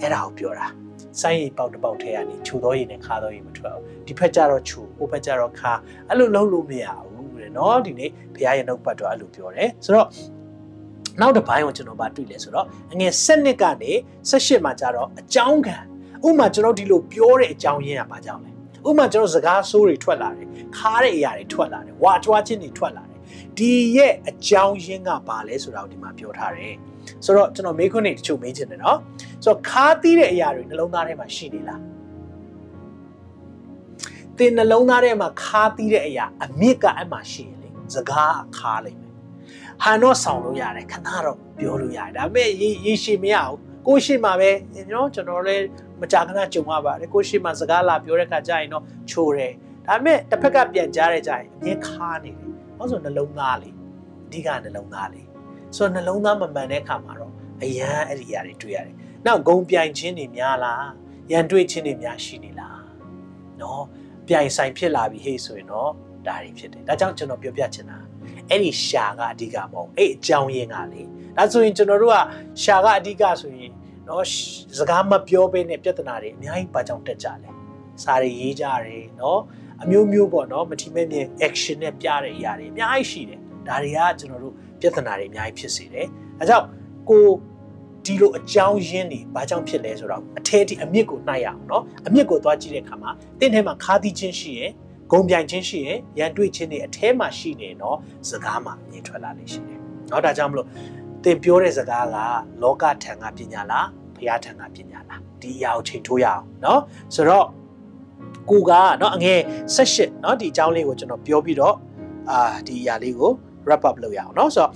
[0.00, 0.66] အဲ့ဒါကိုပြောတာ
[1.20, 5.72] စိုင်းရီပေါက်တစ်ပေါက်ထဲကနေခြူတော်ရည်နဲ့ခါတော်ရည်မထွက်ဘူးဒီဘက်ကျတော့ခြူဟိုဘက်ကျတော့ခါ
[6.08, 10.08] အဲ့လိုလုံးလို့မရဘူးတဲ့နော်ဒီနေ့ဘုရားရဲ့နှုတ်ပတ်တော်အဲ့လိုပြောတယ်ဆိုတော့
[11.20, 13.92] နောက်တစ်ပိုင်းကိုကျွန်တော်ဗာတွေ့လဲဆိုတော့အငယ်7နှစ်ကနေ
[14.30, 15.76] 18မှာကျတော့အကြောင်းခံ
[16.26, 18.50] ဥမာကျွန်တော်ဒီလိုပြောတဲ့အကြောင်းရင်းကဘာကြောင့်လဲ
[18.88, 20.46] ဥမာကျွန်တော်စကားဆိုးတွေထွက်လာတယ်
[20.78, 23.18] ခါတဲ့အရာတွေထွက်လာတယ်ဝါကြွားခြင်းတွေထွက်လာတယ်
[23.58, 26.74] ဒီရဲ့အကြောင်းရင်းကဘာလဲဆိုတာကိုဒီမှာပြောထားတယ်
[27.24, 28.98] ဆိုတော့ကျွန်တော်မေးခွန်းတွေတချို့မေးချင်တယ်နော်
[29.44, 31.80] ဆိုတော့ခါသီးတဲ့အရာတွေနှလုံးသားထဲမှာရှိနေလား
[34.38, 39.01] သင်နှလုံးသားထဲမှာခါသီးတဲ့အရာအမြစ်ကအဲ့မှာရှိရင်လေစကားခါလိုက်မယ်
[39.82, 42.48] ဟန်တော့ဆောင်လို့ရတယ်ခဏတော့ပြောလို့ရတယ်ဒါပေမဲ့
[42.86, 44.50] ရေရှည်မရဘူးကိုရှိမှပဲ
[44.92, 45.64] နော်ကျွန်တော်လည်း
[46.00, 49.52] မကြာခဏကြုံရပါတယ်ကိုရှိမှစကားလာပြောတဲ့ခါကျရင်တော့ချိုးတယ်
[49.86, 53.70] ဒါပေမဲ့တစ်ဖက်ကပြန်ကြားတဲ့ကြရင်အမြဲခါနေတယ်ဘာလို့ဆိုနှလုံးသားလေ
[54.26, 55.22] အဓိကနှလုံးသားလေ
[55.76, 57.32] ဆိုတော့နှလုံးသားမမှန်တဲ့ခါမှာတော့
[57.62, 58.94] အရန်အဲ့ဒီຢာတွေတွေ့ရတယ်
[59.26, 60.86] နောက်ဂုံပြိုင်ခြင်းတွေများလား
[61.30, 62.82] ရန်တွေ့ခြင်းတွေများရှိနေလား
[63.60, 63.82] နော်
[64.28, 65.90] ပြိုင်ဆိုင်ဖြစ်လာပြီဟေ့ဆိုရင်တော့
[66.26, 67.98] ဒါတွေဖြစ်တယ်ဒါကြောင့်ကျွန်တော်ပြောပြချင်တာ
[68.52, 71.02] အဲ့ဒီရှာကအဓိကမဟုတ်အဲ့အကြောင်းရင်းကလေ
[71.36, 72.16] ဒါဆိုရင်ကျွန်တော်တို့က
[72.62, 73.70] ရှာကအဓိကဆိုရင်
[74.08, 74.24] နော်
[74.78, 77.54] စကားမပြောဘဲနဲ့ပြဿနာတွေအများကြီးပါကြောင်တက်ကြတယ်
[78.02, 79.40] စာတွေရေးကြတယ်နော်
[79.82, 86.06] အမျိုးမျိုးပေါ့နော်မထီမဲ့မြင် action နဲ့ပြတဲ့အရာတွေအများကြီးရှိတယ်ဒါတွေကကျွန်တော်တို့ပြဿနာတွေအများကြီးဖြစ်စေတယ်
[86.40, 86.66] အဲကြောင့်
[87.10, 87.26] ကို
[88.04, 93.10] ဒီလိုအကြောင်းရင်းတွေဘာကြောင့်ဖြစ်လဲဆိုတော့အထဲဒီအမြစ်ကိုနှိုက်ရအောင်နော်အမြစ်ကိုသွားကြည့်တဲ့အခါမှာ
[93.40, 94.70] တင့်ထဲမှာခါသီးချင်းရှိရယ်
[95.11, 97.97] ဂုံပြိုင်ခြင်းရှိရယ်ရန်တွေ့ခြင်းတွေအထဲမှာရှိနေတော့
[98.29, 100.67] စကားမှာမြင်ထွက်လာလိမ့်ရှိတယ်เนาะဒါကြောင့်မလို့
[101.23, 102.17] သင်ပြောတဲ့စကားက
[102.61, 106.79] လောကထံကပညာလားဘုရားထံကပညာလားဒီအရာကိုချိန်ထိုးရအောင်เนาะ
[107.15, 107.45] ဆိုတော့
[108.49, 109.39] ကိုကเนาะအငယ်
[109.75, 111.75] 78เนาะဒီအကြောင်းလေးကိုကျွန်တော်ပြောပြီးတော့
[112.29, 113.31] အာဒီအရာလေးကို
[113.67, 114.71] wrap up လုပ်ရအောင်เนาะဆိုတော့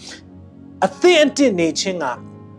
[0.86, 2.06] အသင့်အတင့်နေခြင်းက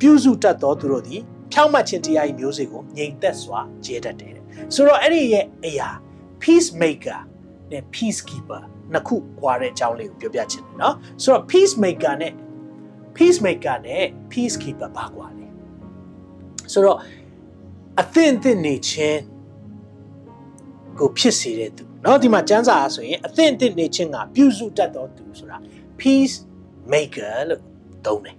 [0.00, 1.20] ပြုစုတတ်သောသူတို့သည်
[1.52, 4.37] ဖြောင့်မတ်ခြင်းတရား၏မျိုးစေ့ကိုငြိမ်သက်စွာကျဲတတ်တယ်
[4.74, 5.88] ဆိုတော့အဲ့ဒီရဲ့အရာ
[6.42, 7.20] peacemaker
[7.70, 12.33] နဲ့ peacekeeper နှစ်ခုကွာတဲ့အကြောင်းလေးကိုပြောပြချင်တယ်เนาะဆိုတော့ peacemaker နဲ့
[13.16, 15.46] peacemaker နဲ့ peacekeeper ဘာကွာလဲ
[16.72, 16.98] ဆိုတော့
[18.00, 19.20] အသင့်အသင့်နေခြင်း
[20.98, 25.57] ကိုဖြစ်စေတဲ့သူเนาะဒီမှာကျမ်းစာအားဆိုရင်အသင့်အသင့်နေခြင်းကပြုစုတတ်သောသူဆိုတာ
[26.00, 26.37] peace
[26.92, 27.62] maker လို့
[28.07, 28.37] သုံးတယ်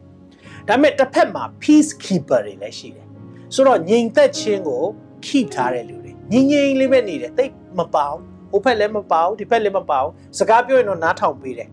[0.68, 3.08] ဒါပေမဲ့တစ်ဖက်မှာ peace keeper တွေလည်းရှိတယ်
[3.56, 4.84] ဆိုတော့ငြိမ်သက်ခြင်းကို
[5.26, 11.69] keep ထားတဲ့လူတွေငြိမ်ငြိမ်လေးပဲနေတယ်တိတ်မပေါအောင် ဟိုဖက်လည်းမပေါအောင်ဒီဖက်လည်းမပေါအောင်စကားပြောရင်တော့နားထောင်ပေးတယ်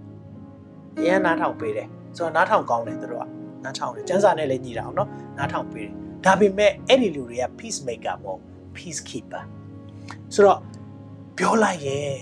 [0.97, 3.25] အရင်နားထောင်ပေးတယ်ဆိုတော့နားထောင်ကောင်းတယ်သူတို့က
[3.63, 5.93] နားထောင်တယ်ကျန်းစာနဲ့လည်းညီတာအောင်နော်နားထောင်ပေးတယ်
[6.25, 8.41] ဒါပေမဲ့အဲ့ဒီလူတွေက peace maker မဟုတ်
[8.75, 9.43] peace keeper
[10.33, 10.59] ဆိုတော့
[11.37, 12.15] ပြောလိုက်ရင်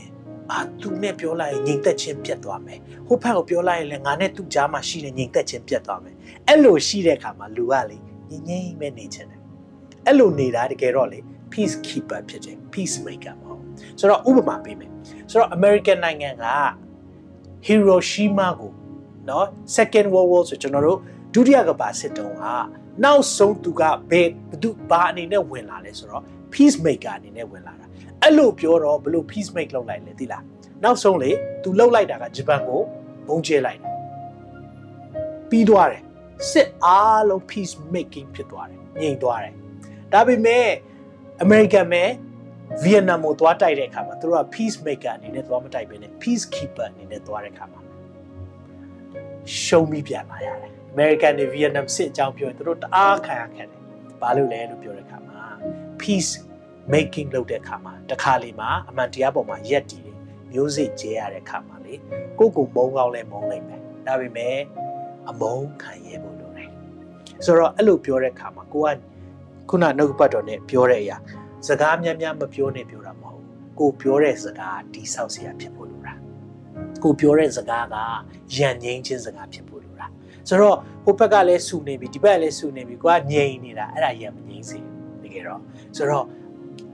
[0.51, 6.15] အာသူနဲ့ပြောလိုက်ရင်ငြိမ်သက်ခြင်းပြတ်သွားမယ်ဟိုဘက်ကိုပြောလိုက်ရင်လည်းငါနဲ့သူ့ကြားမှာရှိတဲ့ငြိမ်သက်ခြင်းပြတ်သွားမယ်
[6.47, 7.97] အဲ့လိုရှိတဲ့အခါမှာလူကလေ
[8.29, 9.41] ငြိမ်ငြိမ်ပဲနေချင်တယ်
[10.05, 11.19] အဲ့လိုနေတာတကယ်တော့လေ
[11.51, 13.42] peace keeper ဖြစ်တယ် peace maker မဟုတ်
[13.98, 14.90] ဆိုတော့ဥပမာပေးမယ်
[15.30, 16.46] ဆိုတော့ American နိုင်ငံက
[17.66, 18.72] Hiroshima ကို
[19.26, 19.44] เนาะ
[19.76, 20.98] Second World War ဆိုကျွန်တော်တို့
[21.34, 22.44] ဒုတိယကမ္ဘာစစ်တုန်းက
[23.04, 27.86] နောက်ဆုံးသူကဘယ်ဘသူဘာအနေနဲ့ဝင်လာလဲဆိုတော့ peace maker အနေနဲ့ဝင်လာတာ
[28.22, 30.44] အဲ့လိုပြောတော့ဘလို့ peace make လုပ်လိုက်လဲသိလား
[30.84, 31.30] နောက်ဆုံးလေ
[31.62, 32.80] သူလှုပ်လိုက်တာကဂျပန်ကို
[33.28, 33.92] ဘုံကျဲလိုက်တယ်
[35.50, 36.02] ပြီးသွားတယ်
[36.50, 39.54] စစ်အားလုံး peace making ဖြစ်သွားတယ်ငြိမ်သွားတယ်
[40.12, 40.68] ဒါပေမဲ့
[41.44, 42.04] American မဲ
[42.81, 47.81] ဗီယက်နမ်ကိုသွားတိုက်တဲ့အခါမှာသူတို့က peace maker အနေနဲ့သွားမတိုက်ဘဲနဲ့ peace keeper အနေနဲ့သွားတဲ့အခါမှာ
[49.63, 53.81] ရှုံးပြီးပြန်လာရတယ် American နဲ့ Vietnam စစ်အကြောင်းပြောရင်သူတို့တအားခံရခဲ့တယ်
[54.21, 55.41] ဘာလို့လဲလို့ပြောတဲ့အခါမှာ
[56.01, 56.31] peace
[56.93, 60.17] making လုပ်တဲ့အခါမှာတခါလေမှာအမှန်တရားပေါ်မှာရက်တည်တယ်
[60.51, 61.93] မျိုးစိကျဲရတဲ့အခါမှာလေ
[62.39, 64.57] ကိုကိုမုံကောင်းလဲမုံလိုက်မယ်ဒါပေမဲ့
[65.29, 66.69] အမုံခံရဖို့လိုတယ်
[67.45, 68.95] ဆိုတော့အဲ့လိုပြောတဲ့အခါမှာကိုက
[69.69, 71.17] ခုနနှုတ်ပတ်တော်နဲ့ပြောတဲ့အရာ
[71.68, 73.42] စကားများများမပြောနဲ့ပြောတာမဟုတ်
[73.78, 76.14] ကိုပြောတဲ့စကားတိဆောက်เสียဖြစ်ဖို့လိုတာ
[77.02, 77.96] ကိုပြောတဲ့စကားက
[78.56, 80.06] ယဉ်ငိမ့်ခြင်းစကားဖြစ်ဖို့လိုတာ
[80.48, 84.78] ဆိုတော့ဟိုဘက်ကလည်းစူနေပြီဒီဘက်ကလည်းစူနေပြီကိုကငြိမ်နေတာအဲ့ဒါယဉ်မငြိမ်စေ
[85.22, 85.60] တကယ်တော့
[85.96, 86.26] ဆိုတော့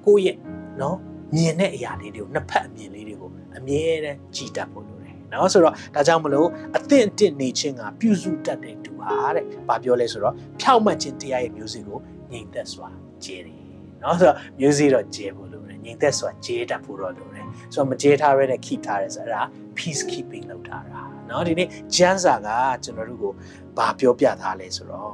[0.07, 0.37] ကိုယ့်ရဲ့
[0.81, 0.97] နော်
[1.35, 11.99] မြင်တဲ့အရာလေးတွေကိုနှစ်ဖက်အမြင်လေးတွေကိုအမြဲတမ်းကြည်တတ်ဖို့လိုတယ်နော်ဆိုတော့ဒါကြောင့်မလို့အသင့်အတင့်နေခြင်းကပြုစုတတ်တဲ့သူဟာတဲ့ဘာပြောလဲဆိုတော့ဖြောက်မှတ်ခြင်းတရားရဲ့မျိုးစေ့ကို
[12.31, 12.89] ငြိမ်သက်စွာ
[13.25, 13.58] ကျဲတယ်
[14.04, 22.50] နော်ဆိုတော့မျိုးစေ့တော့ကျဲဖို့လိုတယ်ငြိမ်သက်စွာကျဲတတ်ဖို့တော့လိုတယ်ဆိုတော့မကျဲထားရတဲ့ keep ထားရဲဆိုတော့အဲ့ဒါ peace keeping လုပ်ထားတာနော်ဒီနေ့ကျမ်းစာက
[22.84, 23.34] ကျွန်တော်တို့ကို
[23.78, 25.14] ဘာပြောပြထားလဲဆိုတော့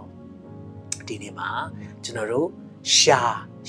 [1.08, 1.50] ဒီနေ့မှာ
[2.04, 2.48] ကျွန်တော်တို့
[2.98, 3.22] ရှာ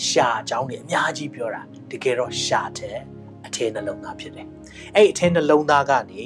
[0.06, 2.98] ရှာအကြောင်းတွေအများကြီးပြောတာတကယ်တော့ရှာတဲ့
[3.46, 4.46] အထင်းနှလုံးသားဖြစ်တယ်
[4.94, 6.22] အဲ့ဒီအထင်းနှလုံးသားကနေ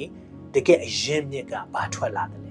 [0.55, 2.47] တကယ်အရင်မြစ်ကဘာထွက်လာတယ်လ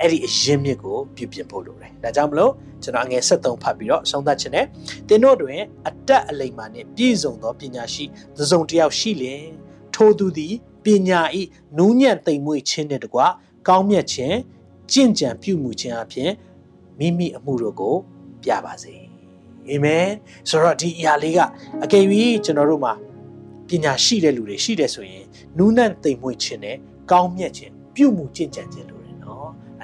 [0.00, 4.66] အဲ့ဒီအရင်မြစ်ကိုပြုပြင်ဖို့လိုတယ်ဒါကြောင့်မလို့ကျွန်တော်ငယ်73ဖတ်ပြီးတော့ဆုံးသတ်ခြင်းနဲ့
[5.08, 8.04] သင်တို့တွင် အတက်အလိမ္မာနှင့်ပြည့်စုံသောပညာရှိ
[8.36, 9.42] သစုံတစ်ယောက်ရှိလင်
[9.94, 11.42] ထိုသူသည်ပညာဤ
[11.78, 13.20] နူးညံ့သိမ်မွေ့ခြင်းနှင့်တကွ
[13.68, 14.36] ကောင်းမြတ်ခြင်း
[14.92, 16.30] ကြင်ကြံပြုမှုခြင်းအပြင်
[16.98, 17.94] မိမိအမှုတို့ကို
[18.42, 18.94] ပြပါစေ
[19.68, 20.08] အာမင်
[20.48, 21.38] ဆိုတော့ဒီအရာလေးက
[21.84, 22.04] အကယ်၍
[22.44, 22.92] ကျွန်တော်တို့မှာ
[23.68, 25.24] ပညာရှိတဲ့လူတွေရှိတယ်ဆိုရင်
[25.58, 26.76] နူးညံ့သိမ်မွေ့ခြင်းနဲ့
[27.10, 28.97] ကောင်းမြတ်ခြင်းပြုမှုကြင်ကြံခြင်းလိုတယ်နော်အဲ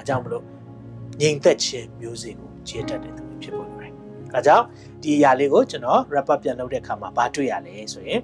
[0.07, 0.43] ကြောင့်မလို့
[1.21, 3.93] ငြိမ်သက်ခြင်းမျိုးစေ့ကိုခြေတက်တဲ့သူတွေဖြစ်ဖို့လိုတယ်
[4.33, 4.65] အဲကြောင့်
[5.03, 8.21] ဒီအရာလေးကိုကျွန်တော် wrap up ပြန်လုပ်တဲ့အခါမှာဘာတွေ့ရလဲဆိုရင်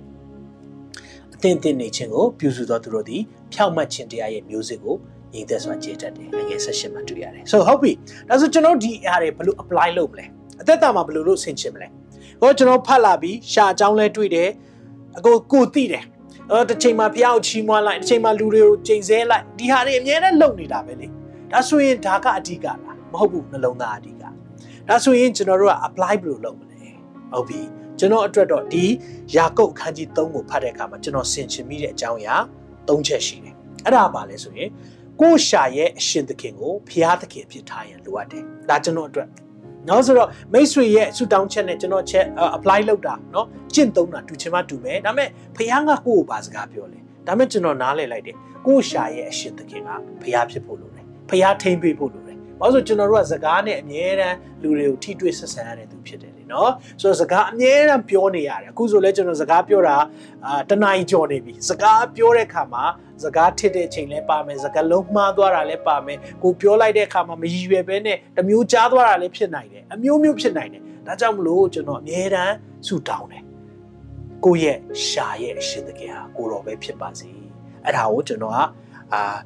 [1.33, 3.21] အသင့်အသင့်နေခြင်းကိုပြုစုသောသူတို့သည်
[3.53, 4.95] ဖြောက်မှတ်ခြင်းတရားရဲ့မျိုးစေ့ကို
[5.33, 7.91] ငြိမ်သက်စွာခြေတက်တယ်ငွေဆက်ရှင်မှာတွေ့ရတယ်ဆိုဟုတ်ပြီ
[8.29, 10.25] ဒါဆိုကျွန်တော်ဒီအရာတွေဘယ်လို apply လုပ်မလဲ
[10.61, 11.87] အသက်တာမှာဘယ်လိုလုပ်ဆင်ခြင်မလဲ
[12.41, 14.49] ဟောကျွန်တော်ဖတ်လာပြီးရှာအကြောင်းလဲတွေ့တယ်
[15.17, 16.05] အကိုကိုသိတယ်
[16.51, 21.07] အော်တစ်ချိန်မှာဖျောက်ချီးမွမ်းလိုက်တစ်ချိန်မှာလူတွေကိုချိန်ဆဲလိုက်ဒီဟာတွေအများနဲ့လုံနေတာပဲလေ
[21.51, 22.77] ဒါဆိုရင်ဒါကအဓိကလား
[23.13, 24.23] မဟုတ်ဘူးနှလုံးသားအဓိက
[24.87, 26.89] ဒါဆိုရင်ကျွန်တော်တို့က apply ဘယ်လိုလုပ်မလဲ
[27.31, 27.59] ဟုတ်ပြီ
[27.99, 28.85] ကျွန်တော်အတွက်တော့ဒီ
[29.35, 32.35] ယာကုတ်အခန်းကြီး3ကိုဖတ်တဲ့အခါမှာကျွန်တော်ဆင်ခြင်မိတဲ့အကြောင်းအရာ
[32.87, 34.69] ၃ချက်ရှိတယ်အဲ့ဒါပါလဲဆိုရင်
[35.21, 39.27] ကိုရှာရဲ့အရှင်သခင်ကိုဖျားသခင်ဖြစ်ထားရင်လိုအပ်တယ်ဒါကျွန်တော်အတွက်
[39.89, 42.25] နော်ဆိုတော့မိတ်ဆွေရဲ့ဆူတောင်းချက်နဲ့ကျွန်တော်ချက်
[42.57, 48.35] apply လုပ်တာနော်ကျင့်သုံးတာတူချင်မှတူမယ်ဒါပေမဲ့ဖခင်ကကိုယ့်ကိုပါစကားပြောလေဒါပေမဲ့ကျွန်တော်နားလည်လိုက်တယ်
[48.67, 49.89] ကိုရှာရဲ့အရှင်သခင်က
[50.21, 50.90] ဖခင်ဖြစ်ဖို့လိုတယ်
[51.31, 59.95] ဖခင်ထိမ့်ပေးဖို့လိုတယ်ဘာလို့ဆိုကျွန်တော်တို့ကစကားနဲ့အမြဲတမ်းလူတွေကိုထိတွေ့ဆက်ဆံရတဲ့သူဖြစ်တယ်လေနော်ဆိုတော့စကားအမြဲတမ်းပြောနေရတယ်အခုဆိုလဲကျွန်တော်စကားပြောတာ
[60.45, 62.83] အာတနားကြီးကြော်နေပြီစကားပြောတဲ့အခါမှာ
[63.23, 72.55] စကားထစ်တဲ့အချိန်လဲပါမယ်စကားလုံးမှားသွားတာလဲပါမယ်ကိုပြောလိုက်တဲ့အခါမှာမရည်ရွယ်ပဲနဲ့တမျိုးကြားသွားတာလဲဖြစ်နိုင်တယ်အမျိုးမျိုးဖြစ်နိုင်တယ်ဒါကြောင့်မလို့ကျွန်တော်အမြဲတမ်း
[72.87, 73.43] ဆုတောင်းတယ်
[74.45, 77.29] ကိုယ့်ရဲ့ရှာရဲ့အရှင်သခင်ဟာကိုတော်ပဲဖြစ်ပါစေ
[77.85, 78.59] အဲ့ဒါကိုကျွန်တော်က
[79.13, 79.37] အာ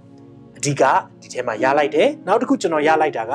[0.66, 0.84] အဓိက
[1.22, 3.34] ဒီထဲမှာရလိုက်တယ်နောက်တစ်ခုကျွန်တော်ရလိုက်တာက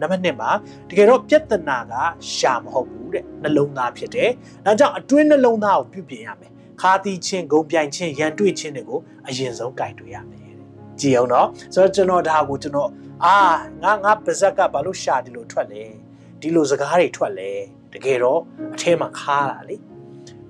[0.00, 0.50] နံပါတ်1မှာ
[0.88, 1.94] တကယ်တော့ပြဿနာက
[2.34, 4.30] ရှာမဟုတ်ဘူးတဲ့နှလုံးသားဖြစ်တယ်
[4.64, 10.56] ဒါကြောင့်အတွင်းနှလုံးသားကိုပြုပြင်ရမယ်ခါတီးချင်းဂုံပြိုင်ချင်းရန်တွေ့ချင်းတွေကိုအရင်ဆုံးကြိုက်တွေ့ရမယ်တဲ့
[11.00, 12.90] ကြည်အောင်နော်ဆိုတော့ကျွန်တော်ဒါကိုကျွန်တော်
[13.24, 13.36] အာ
[13.82, 15.84] ငါငါပါဇက်ကဘာလို့ရှာဒီလိုထွက်လဲ
[16.40, 17.50] ဒီလိုစကားတွေထွက်လဲ
[17.92, 18.40] တကယ်တော့
[18.74, 19.76] အထဲမှာခါတာလေ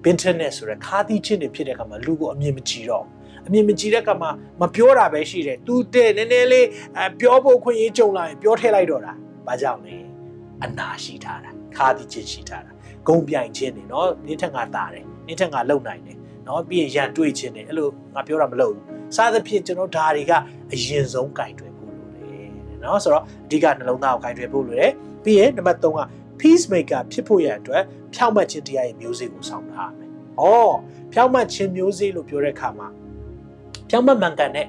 [0.05, 3.07] ဘင်တာနက်ဆိုရယ်ခါတီးချင်းတွေဖြစ်တဲ့အခါမှာလူကိုအမြင်မကြည့်တော့
[3.47, 4.31] အမြင်မကြည့်တဲ့ကမှာ
[4.61, 6.67] မပြောတာပဲရှိတယ်။ तू တဲ့နည်းနည်းလေး
[6.99, 9.13] အပြောဖို့ခွင့်ရေးကြုံလာရင်ပြောထည့်လိုက်တော့တာ။
[9.47, 9.97] ဘာကြောင့်လဲ။
[10.65, 12.73] အနာရှိထားတာ။ခါတိချင်းရှိထားတာ။
[13.09, 18.85] ဂုံပြိုင်ခြင်းနေနော်။နင်းထက်ငါတာတယ်။နင်းထက်ငါလုံနိုင်တယ်။နော်ပြီးရင်ရန်တွေးခြင်းနေအဲ့လိုငါပြောတာမလုပ်ဘူး။
[19.17, 20.33] စားသဖြင့်ကျွန်တော်ဒါတွေက
[20.73, 22.47] အရင်ဆုံးကင်တွယ်ဖို့လိုတယ်။
[22.83, 24.93] နော်ဆိုတော့အဓိကနှလုံးသားကိုကင်တွယ်ဖို့လိုတယ်။
[25.25, 26.01] ပြီးရင်နံပါတ်3က
[26.41, 27.83] peace maker ဖြစ်ဖို့ရအတွက်
[28.15, 30.11] ဖြောင့်မတ်ခြင်းတရားရဲ့မျိုးစေ့ကိုဆောင်ထားရမယ်။
[30.43, 30.45] ဩ
[31.13, 32.89] ဖြောင့်မတ်ခြင်းမျိုးစေ့လို့ပြောတဲ့အခါမှာ
[33.95, 34.69] ကြောက်မမှန်ကန်တဲ့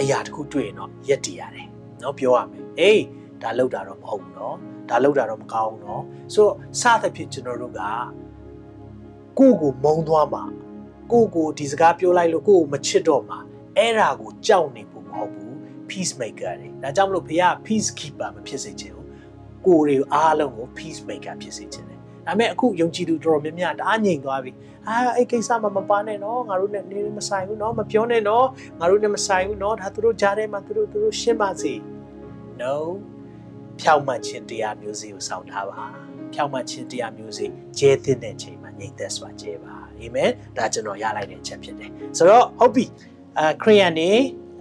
[0.00, 1.68] အရာတခုတွေ့ရင်တော့ရက်တည်ရတယ်
[2.02, 3.04] နော်ပြောရမယ်အေး
[3.42, 4.56] ဒါလောက်တာတော့မဟုတ်ဘူးနော်
[4.90, 7.80] ဒါလောက်တာတော့မကောင်းဘူးနော်ဆိုတော့စသဖြင့်ကျွန်တော်တို့က
[9.38, 10.44] ကိုယ့်ကိုမုံသွားမှာ
[11.12, 13.38] ကိုယ့်ကိုဒီစကားပြောလိုက်လို့ကိုယ့်ကိုမချစ်တော့မှာ
[13.76, 15.52] အဲ့ဒါကိုကြောက်နေဖို့မဟုတ်ဘူး
[15.90, 19.08] peace maker တွေဒါကြောင့်မလို့ဘုရား peace keeper မဖြစ်စေချင်ဘူး
[19.66, 24.50] ကိုယ်တွေအားလုံးကို peace maker ဖြစ်စေချင်တယ်ဒါပေမဲ့အခုယုံကြည်သူတော်များများတအားငြိမ်သွားပြီ
[24.87, 28.45] အာအဲ့ကိစ္စမှမပါနဲ့နော်ငါတို့နဲ့နေမဆိုင်ဘူးနော်မပြောနဲ့နော်
[28.79, 31.73] ငါတို့နဲ့မဆိုင်ဘူးနော်ဒါသူတို့ကြားထဲမှာသူတို့သူတို့ရှင်းပါစေ
[32.61, 32.75] no
[33.79, 35.83] ဖြောက်မှတ်ခြင်းတရားမျိုးစေ့ကိုစောင့်ထားပါ
[36.33, 42.85] ဖြောက်မှတ်ခြင်းတရားမျိုးစေ့ကျဲတဲ့တဲ့ချိန်မှာငြိမ်သက်စွာကျဲပါအာမင်ဒါကျွန်တော်ရလိုက်တဲ့အချက်ဖြစ်တယ်ဆိုတော့ဟုတ်ပြီ
[43.39, 44.09] အာခရိယန်နေ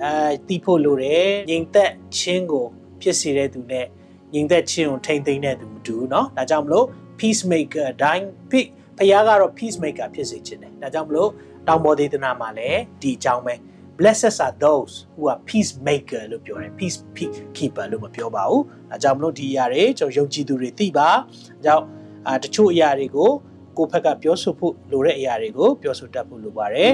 [0.04, 2.66] အာတီးဖို့လိုတယ်ငြိမ်သက်ခြင်းကို
[3.00, 3.86] ဖြစ်စေတဲ့သူနဲ့
[4.34, 6.86] ငြိမ်သက်ခြင်းကိုထိမ့်သိမ်းတဲ့သူမတူဘူးเนาะဒါကြောင့်မလို့
[7.18, 11.29] peacemaker အတိုင်း peace ဖခင်ကတော့ peacemaker ဖြစ်စေခြင်းတယ်ဒါကြောင့်မလို့
[11.67, 13.55] တောင်ပေါ်ဒေသနာမှာလည်းဒီအကြောင်းပဲ
[13.97, 16.97] blessed are those who are peacemaker လို့ပြောတယ် peace
[17.57, 21.83] keeper လို့မပြောပါဘူးအဲကြောင့်မလို့ဒီအရာတွေကျွန်တော်ယုံကြည်သူတွေသိပါအဲကြောင့်
[22.27, 23.29] အာတချို့အရာတွေကို
[23.77, 26.93] ကိုယ့်ဘက်ကပြောဆိုဖို့လိုတဲ့အရာတွေကိုပြောဆိုတတ်ဖို့လိုပါတယ်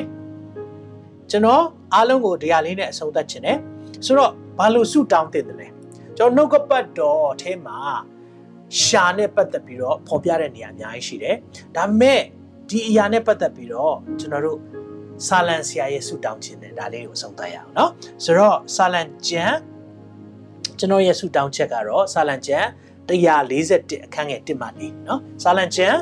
[1.30, 3.58] ကျွန်တော်အားလုံးကိုတရားလေးနဲ့အဆုံးသတ်ခြင်းတယ်
[4.06, 5.68] ဆိုတော့ဘာလို့ဆုတောင်းတင်တယ်လဲ
[6.18, 7.78] ကျွန်တော်နှုတ်ကပတ်တော်အထဲမှာ
[8.83, 11.37] ရှာနဲ့ပတ်သက်ပြီးတော့ဖော်ပြတဲ့နေရာအများကြီးရှိတယ်
[11.77, 12.21] ဒါပေမဲ့
[12.71, 14.59] ဒီအရာနဲ့ပတ်သက်ပြီးတော့ကျွန်တော်တို့
[15.27, 17.91] ဆာလန်ဆရာရဲ့ဆုတောင်းခြင်းနဲ့ဒါလေးကိုအဆုံးသတ်ရအောင်เนาะ
[18.25, 19.57] ဆိုတော့ဆာလန်ကျမ်း
[20.79, 22.67] ကျွန်တော်ရဲ့ဆုတောင်းချက်ကတော့ဆာလန်ကျမ်း
[23.09, 25.97] 141အခန်းငယ်1မှ4เนาะဆာလန်ကျမ်း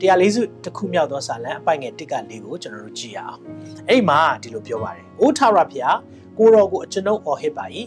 [0.00, 3.40] 140တစ်ခုမြောက်သောဆာလန်အပိုင်ငယ်1က4ကိုကျွန်တော်တို့ကြည့်ရအောင်
[3.88, 5.98] အဲ့မှာဒီလိုပြောပါတယ်အိုးထာရဖျား
[6.38, 7.64] ကိုတော်ကိုအကျွန်ုပ်အော်ဟစ်ပါ၏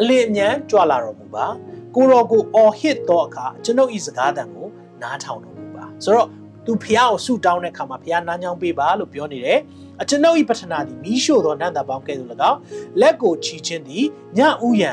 [0.00, 1.46] အလင်းအမြန်ကြွလာတော်မူပါ
[1.95, 4.67] ကိုတော်ကိုအော်ဟစ်သောအခါကျွန်ုပ်ဤစကားတန်ကို
[5.01, 6.27] နားထောင်တော်မူပါဆိုတော့
[6.65, 9.59] သူဖះကိုဆုတောင်းတဲ့အခါမှာဖះနားညောင်းပေးပါလို့ပြောနေတယ်
[10.01, 12.59] အကျွန်ုပ်ဤပထနာသည်မိရှို့သောနန္တာပေါင်းကဲ့သို့၎င်း
[13.01, 14.05] လက်ကိုချီခြင်းသည်
[14.37, 14.91] ညဥယံ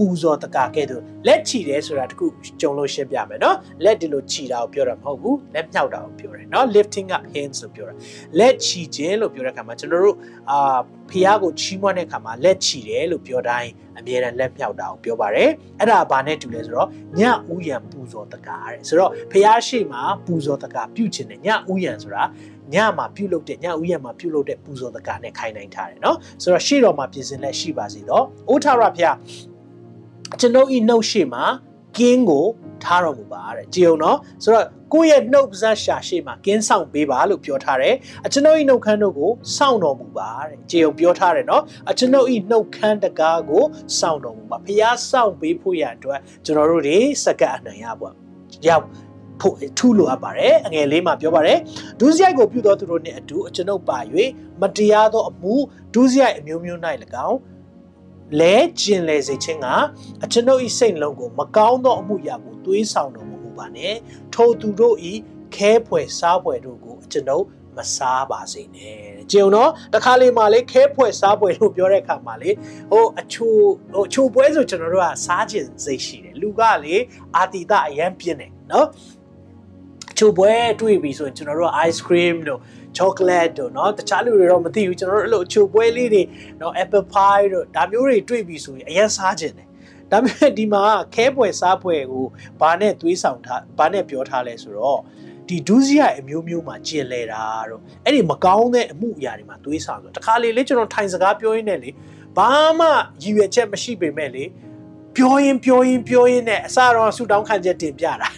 [0.00, 2.26] ပူဇော်တကာကဲ့သို့လက်ချီတယ်ဆိုတာတခု
[2.60, 7.94] ကြုံလို့ရှင်းပြမယ်နော်လက်ဒီလိုချီတာကိုပြောတာမဟုတ်ဘူးလက်မြောက်တာကိုပြောတယ်နော် lifting up hands လို့ပြောတာ
[8.38, 10.16] လက်ချီခြင်းလို့ပြောတဲ့အခါမှာကျွန်တော်တို့
[10.50, 10.78] အာ
[11.10, 17.20] ဖះကိုချီးမွမ်းတဲ့အခါမှာလက်ချီတယ်လို့ပြောတိုင်းအမြဲတမ်းလက်မြောက်တာကိုပြောပါတယ်အဲ့ဒါဘာနဲ့တူလဲဆိုတော့ည
[17.54, 22.24] ဥယံပူဇော်တကာတဲ့ဆိုတော့ဖះရှိမှာပူဇော်တကာပြုတ်ခြင်းနဲ့ညဥယံဆိုတာ
[22.74, 29.08] ညမှာပြုတ်လုပ်တဲ့ညဥယံမှာပြုတ်လုပ်တဲ့ပူဇော်တကာနဲ့ခိုင်းနိုင်ထားတယ်နော်ဆိုတော့ရှေ့တော်မှာပြင်ဆင်လက်ရှိပါစေတော့အိုးထာရဖះ
[30.38, 31.44] ကျွန်ုပ်ဤနှုတ်ရှိမှာ
[31.98, 32.46] ကင်းကို
[32.84, 37.94] ထားတော်မူပါတဲ့ကြည်အောင်နော်ဆိုတော့ကိုယ့်ရဲ့နှုတ်ပါးရှာရှိမှာကင်းဆောင်ပေးပါလို့ပြောထားတယ်
[38.26, 43.64] အကျွန်ုပ်ဤနှုတ်ခမ်းတို့ကိုစောင့်တော်မူပါတဲ့ကြည်အောင်ပြောထားတယ်နော်အကျွန်ုပ်ဤနှုတ်ခမ်းတကားကို
[43.98, 48.08] စောင့်တော်မူပါဖះစောင့်ပေးဖို့ရအတွက်ကျွန်တော်တို့တွေစကတ်အနိုင်ရပါ
[48.66, 48.84] ရောက်
[49.40, 51.58] ဖို့ထူးလိုအပ်ပါတယ်အငယ်လေးမှာပြောပါတယ်
[52.00, 53.98] ဒုစရိုက်ကိုပြုသောသူတို့နှင့်အတူအကျွန်ုပ်ပါ၍
[54.60, 55.54] မတရားသောအမှု
[55.94, 56.78] ဒုစရိုက်အမျိုးမျိုး၌၎
[57.28, 57.38] င်း
[58.38, 59.66] လဲကျင်လေစေခြင်းက
[60.24, 63.94] အကျွန်ုပ်၏စိတ်လုံးကိုမကောင်းသောအမှုရာကိုတွေးဆောင်တော်မမူပါနဲ့
[64.34, 64.96] ထိုသူတို့၏
[65.56, 67.44] ခဲဖွယ်စားဖွယ်တို့ကိုအကျွန်ုပ်
[67.76, 68.98] မစားပါစေနဲ့
[69.32, 72.50] ကြုံတော့တခါလေမှလေခဲဖွယ်စားဖွယ်လို့ပြောတဲ့အခါမှာလေ
[72.90, 73.54] ဟိုအချို
[73.94, 76.96] ဟိုအချိုပွဲဆိုကျွန်တော်တို့ကစားခြင်းစိတ်ရှိတယ်လူကလေ
[77.36, 78.86] အာတီတအရန်ပြင်းတယ်နော်
[80.18, 82.34] ချိုပွဲတွေ့ပြီဆိုရင်ကျွန်တော်တို့က ice cream
[82.97, 86.23] တို့ chocolate တို့เนาะတခြားလူတွေတော့မသိဘူးကျွန်တော်တို့အဲ့လိုချိုပွဲလေးတွေ
[86.59, 89.67] เนาะ apple pie တို့ဒါမျိုးတွေတွေ့ပြီဆိုရင်အရင်စားခြင်းတယ်
[90.11, 90.83] ဒါပေမဲ့ဒီမှာ
[91.15, 92.25] ခဲပွဲစားပွဲကို
[92.61, 94.99] ဘာနဲ့သွေးဆောင်ထားဘာနဲ့ပြောထားလဲဆိုတော့
[95.47, 101.89] ဒီဒူးစရိုက်အမျိုးမျိုးမှာကျင်လဲတာတော့အဲ့ဒီမကောင်းတဲ့အမှုအရာတွေမှာသွေးဆောင်ဆိုတခါလေလေကျွန်တော်ထိုင်စကားပြောရင်းနဲ့လေ
[102.37, 102.87] ဘာမှ
[103.23, 104.43] ရည်ရွယ်ချက်မရှိပေမဲ့လေ
[105.15, 108.29] ပြောရင်ပြောရင်ပြောရင်နဲ့အစတော့ဆူတောင်းခံချက်တင်ပြတာ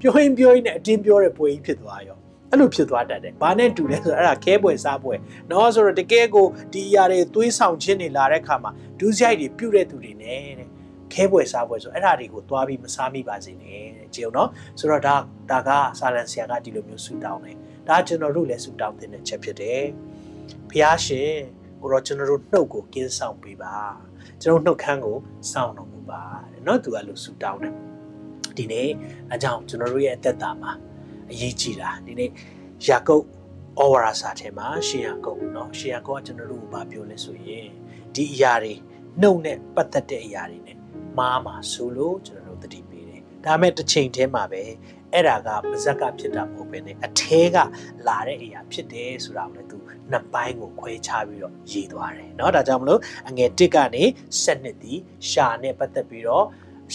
[0.00, 2.16] ပြောရင်ပြောရင်နဲ့အတင်းပြောတဲ့ပွဲကြီးဖြစ်သွားရော
[2.51, 5.15] အဲ့လိုဖြစ်သွားတတ်တယ်။ဘာနဲ့တူလဲဆိုတော့အဲ့ဒါခဲပွဲစားပွဲ။
[5.51, 10.67] နော်ဆိုတော့တကယ်ကိုဒီအရာတွေသွေးဆောင်ခြင်းတွေလာတဲ့ခါမှာဒုစရိုက်တွေပြုတ်တဲ့သူတွေနဲ့တဲ့
[11.13, 15.15] ခဲပွဲစားပွဲဆိုအဲ့ဒါတွေကိုသွားပြီးမစားမိပါစေနဲ့တဲ့ကြည့်အောင်နော်ဆိုတော့ဒါ
[15.51, 19.83] ဒါကဆာလန်ဆရာကဒီလိုမျိုးဆူတောင်းတယ်ဒါကျွန်တော်တို့လည်းဆူတောင်းတဲ့ချက်ဖြစ်တယ်
[20.69, 21.33] ဖျားရှင်
[21.81, 23.75] ကိုတော့ကျွန်တော်တို့နှုတ်ကိုကင်းဆောင်ပေးပါ
[24.41, 25.17] ကျွန်တော်နှုတ်ခမ်းကို
[25.51, 27.73] စောင့်တော်မူပါတဲ့နော်သူကလို့ဆူတောင်းတယ်
[28.57, 28.89] ဒီနေ့
[29.33, 30.71] အကြောင်းကျွန်တော်တို့ရဲ့အသက်တာမှာ
[31.30, 32.30] အရေးကြီးတာဒီနေ့
[32.86, 33.24] ယာကုပ်
[33.80, 37.68] ဩဝါဒစာထဲမှာရှင်ယာကုပ်เนาะရှင်ယာကုပ်ကကျွန်တော်တို့ကိုဘာပြောလဲဆိုရင်
[38.14, 38.74] ဒီအရာတွေ
[39.20, 40.72] နှုတ်နဲ့ပတ်သက်တဲ့အရာတွေ ਨੇ
[41.18, 44.62] မားမှာဆိုလို့ကျွန်တော်တို့သတိပေးတယ်ဒါမဲ့တစ်ချိန်တည်းမှာပဲ
[45.12, 47.56] အဲ့ဒါကပါဇက်ကဖြစ်တာမဟုတ်ဘဲねအထဲက
[48.08, 49.76] လာတဲ့အရာဖြစ်တယ်ဆိုတာကိုလည်းသူ
[50.10, 54.04] နှစ်ပိုင်းကိုခွဲခြားပြီးတော့ရေးသွားတယ်เนาะဒါကြောင့်မလို့အငယ်1ကနေ
[54.42, 54.94] 7နှစ်ဒီ
[55.30, 56.46] ရှာနဲ့ပတ်သက်ပြီးတော့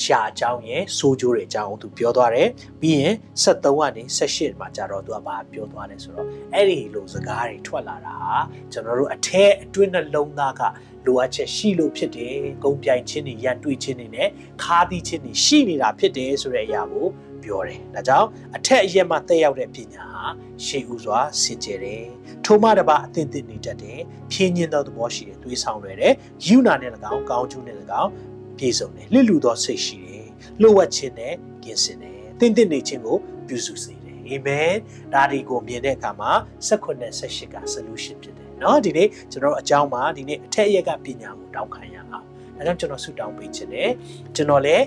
[0.05, 2.49] ရှာအကြောင်းရဲ့စိုးကျိုးတွေအကြောင်းသူပြောသွားတယ်
[2.81, 8.35] ပြီးရင်73ကနေ78မှာကြာတော့သူကဘာပြောသွားလဲဆိုတော့အဲ့ဒီလိုစကားတွေထွက်လာတာဟာ
[8.73, 10.63] ကျွန်တော်တို့အထက်အတွင်းနှလုံးသားက
[11.07, 14.29] လိုအပ်ချက်ရှိလို့ဖြစ်တယ်။ဂုံပြိုင်ခြင်းတွေရန်တွေ့ခြင်းတွေနဲ့
[14.63, 17.07] ခါးသီးခြင်းတွေရှိနေတာဖြစ်တယ်ဆိုတဲ့အရာကို
[17.45, 20.25] ပြောတယ်။ဒါကြောင့်အထက်အရက်မှတက်ရောက်တဲ့ပညာဟာ
[20.65, 22.05] ရှေးဥစွာစင်ကြယ်တယ်။
[22.45, 24.01] ထိုမှတပါအသင့်သင့်နေတတ်တယ်။
[24.33, 26.15] ဖြင်းညင်းသောသဘောရှိတယ်။သွေးဆောင်လွယ်တယ်။
[26.47, 28.11] ယူနာနဲ့၎င်းကောင်းကျိုးနဲ့၎င်း
[28.58, 30.28] ပြည့်စုံတယ်။လစ်လူသောစိတ်ရှိတယ်။
[30.62, 31.34] လှုပ်ဝက်ခြင်းနဲ့
[31.64, 34.74] ကင်းစင်တယ်။သင့်သင့်နေခြင်းကိုပြုစုစေတယ်။အာမင်။
[35.14, 36.32] ဒါဒီကိုမြင်တဲ့အခါမှာ
[36.68, 42.26] 16နဲ့18က solution ဖြစ်တယ်။เนาะဒီနေ့ကျွန်တော်အကြောင်းမှာဒီနေ့အထက်အရက်ကပညာကိုတောင်းခံရအောင်။
[42.58, 43.90] ဒါကြောင့်ကျွန်တော်ဆုတောင်းပေးခြင်းနဲ့
[44.36, 44.86] ကျွန်တော်လည်း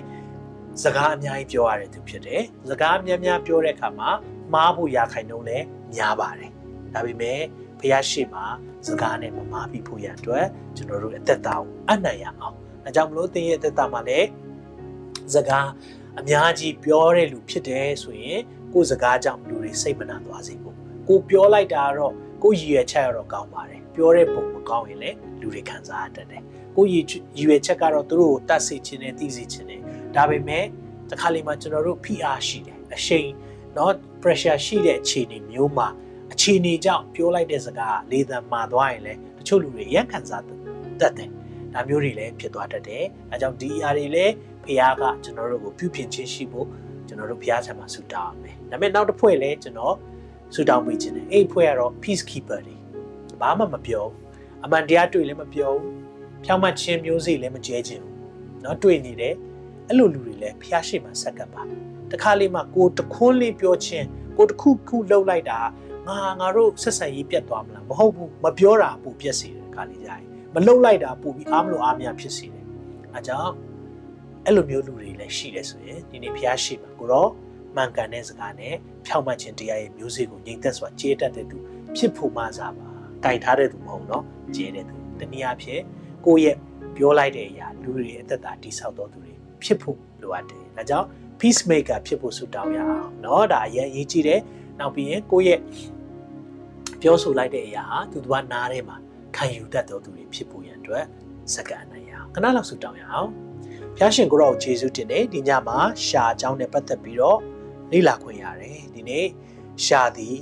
[0.83, 4.09] စကားအများကြီးပြောရတဲ့သူဖြစ်တယ်။စကားများများပြောတဲ့အခါမှာ
[4.53, 6.51] မှားဖို့ရခိုင်နှုန်းလည်းများပါတယ်။
[6.93, 7.39] ဒါပေမဲ့
[7.79, 14.27] ဘုရားရှိခိုးစကားနဲ့မမှားပြီးဖို့ရအတွက်ကျွန်တော်တို့အသက်တာကိုအနံ့ရအောင်။ ဒါကြောင့်မလို့သင်ရဲ့အသက်တာမှာလည်း
[15.33, 15.69] စကား
[16.19, 18.39] အများကြီးပြောတဲ့လူဖြစ်တယ်ဆိုရင်
[18.73, 20.75] ကိုယ်စကားကြောင့်လူတွေစိတ်မနာသွားစေဖို့
[21.07, 26.43] ကိုပြောလိုက်တာတော့ကိုရည်ရွယ်ချက်ကတော့ကောင်းပါတယ်ပြောတဲ့ပုံမကောင်းရင်လည်းလူတွေခံစားရတတ်တယ်
[26.75, 27.05] ကိုရည်
[27.41, 29.81] ရွယ်ချက်ကတော့သူတို့ကိုတတ်စေခြင်းနဲ့သိစေခြင်းနဲ့
[30.15, 30.65] ဒါပေမဲ့
[31.09, 33.29] တခါလေမှကျွန်တော်တို့ PR ရှိတယ်အရှိန်
[33.73, 35.87] เนาะ pressure ရှိတဲ့အခြေအနေမျိုးမှာ
[36.33, 41.29] အခြေအနေကြောင့်ပြောလိုက်တဲ့စကားလေသံမှာသွားရင်လည်းတချို့လူတွေရန်ခံစားတတ်တယ်
[41.74, 44.32] ဒါမျိုးတွေလည်းဖြစ်သွားတတ်တယ်။အဲကြောင့်ဒီအရာတွေလည်း
[44.64, 46.66] ဖះကကျွန်တော်တို့ကိုပြုပြင်ချင်းရှိဖို့
[47.06, 49.94] ကျွန်တော်တို့ဖះဆံမှာဆူတောင်းမယ်။ဒါပေမဲ့နောက်တစ်ဖွဲ့လည်းကျွန်တော်
[50.54, 52.76] ဆူတောင်းပေးခြင်းတယ်။အဲ့ဖွဲ့ကတော့ peacekeeper တွေ။
[53.40, 54.04] ဘာမှမပြော။
[54.64, 55.72] အမှန်တရားတွေ့လည်းမပြော။
[56.44, 58.04] ဖြောင်းမှချင်းမျိုးစေ့လည်းမကျဲခြင်း။
[58.64, 59.34] နော်တွေ့နေတယ်။
[59.88, 61.62] အဲ့လိုလူတွေလည်းဖះရှိမှဆက်ကပ်ပါ။
[62.12, 64.06] တခါလေးမှကိုတခွန်းလေးပြောချင်း
[64.36, 65.60] ကိုတခုခုလှုပ်လိုက်တာ
[66.08, 72.65] ငါငါတို့ဆက်ဆံရေးပြတ်သွားမလားမဟုတ်ဘူးမပြောတာပူပြက်စီတယ်ခါလေးကြရင် မလှုပ်လိုက်တာပူပြီးအားမလို့အားမရဖြစ်စေတယ်
[73.13, 73.53] အဲကြောင့်
[74.45, 77.29] အဲ့လိုမျိုးလူတွေလည်းရှိတယ်ဆိုရင်ဒီနေ့ဖျားရှိမှာကိုတော့
[77.75, 78.75] မှန်ကန်တဲ့စကားနဲ့
[79.05, 81.57] ဖြောင့်မတ်ခြင်းတရားရဲ့မျိုးစေ့ကိုငြိမ်သက်စွာကျေးတတ်တဲ့သူ
[81.95, 82.87] ဖြစ်ဖို့မှစားပါ။
[83.23, 84.23] တိုင်ထားတဲ့သူမဟုတ်တော့
[84.55, 85.81] ကျေးတဲ့သူ။တနည်းအားဖြင့်
[86.25, 86.57] ကိုယ့်ရဲ့
[86.95, 91.07] ပြောလိုက်တဲ့အရာလူတွေအသက်တာတိဆောက်တော်သူတွေဖြစ်ဖို့လိုအပ်တယ်။ဒါကြောင့်
[91.39, 94.39] peacemaker ဖြစ်ဖို့ဆုတောင်းရအောင်เนาะဒါအရင်အရေးကြီးတယ်။
[94.79, 95.59] နောက်ပြီးရင်ကိုယ့်ရဲ့
[97.01, 98.97] ပြောဆိုလိုက်တဲ့အရာဟာသူတို့ကနားထဲမှာ
[99.36, 101.04] ခံယူတတ်တော်သူတွေဖြစ်ဖို့ရန်အတွက်
[101.54, 103.30] စက္ကန့်နိုင်ရအောင်ခဏလောက်ဆုတောင်းရအောင်။
[103.96, 107.40] ဖျားရှင်ကိုရောယေရှုတင်တယ်ဒီညမှာရှာအကြောင်းနဲ့ပတ်သက်ပြီးတော့
[107.92, 109.26] လေ့လာခွင့်ရတယ်ဒီနေ့
[109.84, 110.38] ရှာသည်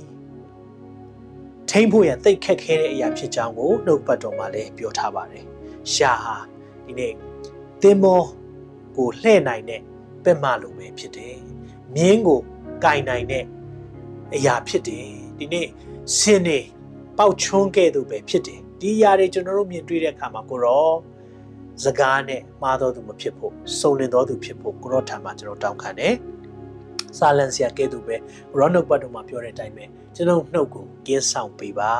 [1.69, 5.45] ထိမ့်ဖို့ရန်သိတ်ခက်ခဲတဲ့အရာဖြစ်ကြောင်းကိုနှုတ်ပတ်တော်မှာလည်းပြောထားပါတယ်
[5.93, 6.37] ရှာဟာ
[6.85, 7.13] ဒီနေ့
[7.81, 8.23] သင်္ဘော
[8.97, 9.81] ကိုလှည့်နိုင်တဲ့
[10.23, 11.35] ပက်မလိုပဲဖြစ်တယ်
[11.95, 12.39] မြင်းကို
[12.83, 13.45] ကင်နိုင်တဲ့
[14.35, 15.67] အရာဖြစ်တယ်ဒီနေ့
[16.17, 16.59] ဆင်းနေ
[17.17, 20.89] ပေါက်ချွန်းခဲ့သူပဲဖြစ်တယ် ဒီအရာတွေကျွန်တော်တို့မြင်တွေ့တဲ့အခါမှာကိုရော
[21.83, 26.13] စကားနဲ့မှားတော်သူမဖြစ်ဖို့စုံလင်တော်သူဖြစ်ဖို့ကိုရောထံမှာကျွန်တော်တောင်းခံတယ်
[27.17, 28.15] စာလန်ဆရာကဲ့သို့ပဲ
[28.57, 31.93] ရောနှုတ်ပတ်တော်မှာပြောတဲ့အတိုင်းပဲကျွန်တော်နှုတ်ကိုကင်းဆောင်ပေးပါ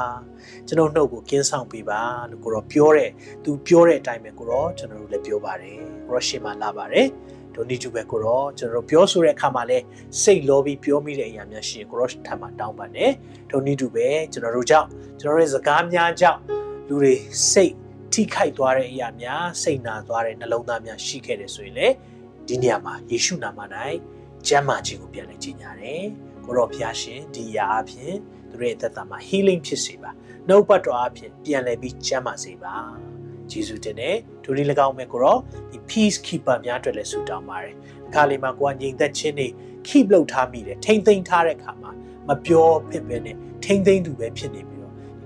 [0.68, 3.12] ကျွန်တော်နှုတ်ကိုကင်းဆောင်ပေးပါလို့ကိုရောပြောတဲ့
[3.44, 7.08] သူပြောတဲ့အတိုင်းပဲကိုရောကျွန်တော်တို့လည်းပြောပါတယ်ကိုရောရှေ့မှာလာပါတယ်
[7.56, 9.78] ဒိုနီကျူပဲကိုရောကျွန်တော်တို့ပြောဆိုတဲ့အခါမှာလဲ
[10.22, 13.12] စိတ်လောပြီးပြောမိတဲ့အရာများရှိရင်ကိုရောထံမှာတောင်းပါနဲ့
[13.50, 14.88] ဒိုနီကျူပဲကျွန်တော်တို့ကြောင့်
[15.20, 16.40] ကျွန်တော်ရဲ့စကားများကြောင့်
[16.90, 17.16] လူတွေ
[17.52, 17.74] စိတ်
[18.14, 21.88] ထိခိုက်သွားတဲ့အရာများစိတ်နာသွားတဲ့နှလုံးသားများရှိခဲ့တယ်ဆိုရင်လေ
[22.48, 23.60] ဒီနေရာမှာယေရှုနာမ၌
[24.48, 26.04] ကျမ်းမာခြင်းကိုပြန်လည်ကြီးညာတယ်
[26.46, 28.14] ကိုရောဖျားရှင်ဒီအရာအဖြစ်
[28.50, 30.12] သူတို့ရဲ့သက်တာမှာ healing ဖြစ်စေပါ
[30.48, 32.76] နှုတ်ပတ်တော်အဖြစ်ပြန်လည်ပြီးကျမ်းမာစေပါ
[33.52, 35.38] ဂျေဇုတင်တဲ့ဒူဒီ၎င်းမဲ့ကိုရော
[35.72, 37.76] ဒီ peace keeper များအတွက်လည်းဆုတောင်းပါတယ်
[38.08, 39.48] အခါလေးမှာကိုကငြိမ်သက်ခြင်းတွေ
[39.88, 41.92] keep လုပ်ထားမိတယ်ထိမ့်သိမ်းထားတဲ့အခါမှာ
[42.28, 44.79] မပြောဖြစ်ပဲနဲ့ထိမ့်သိမ်းသူပဲဖြစ်နေပြီးတော့ဒီ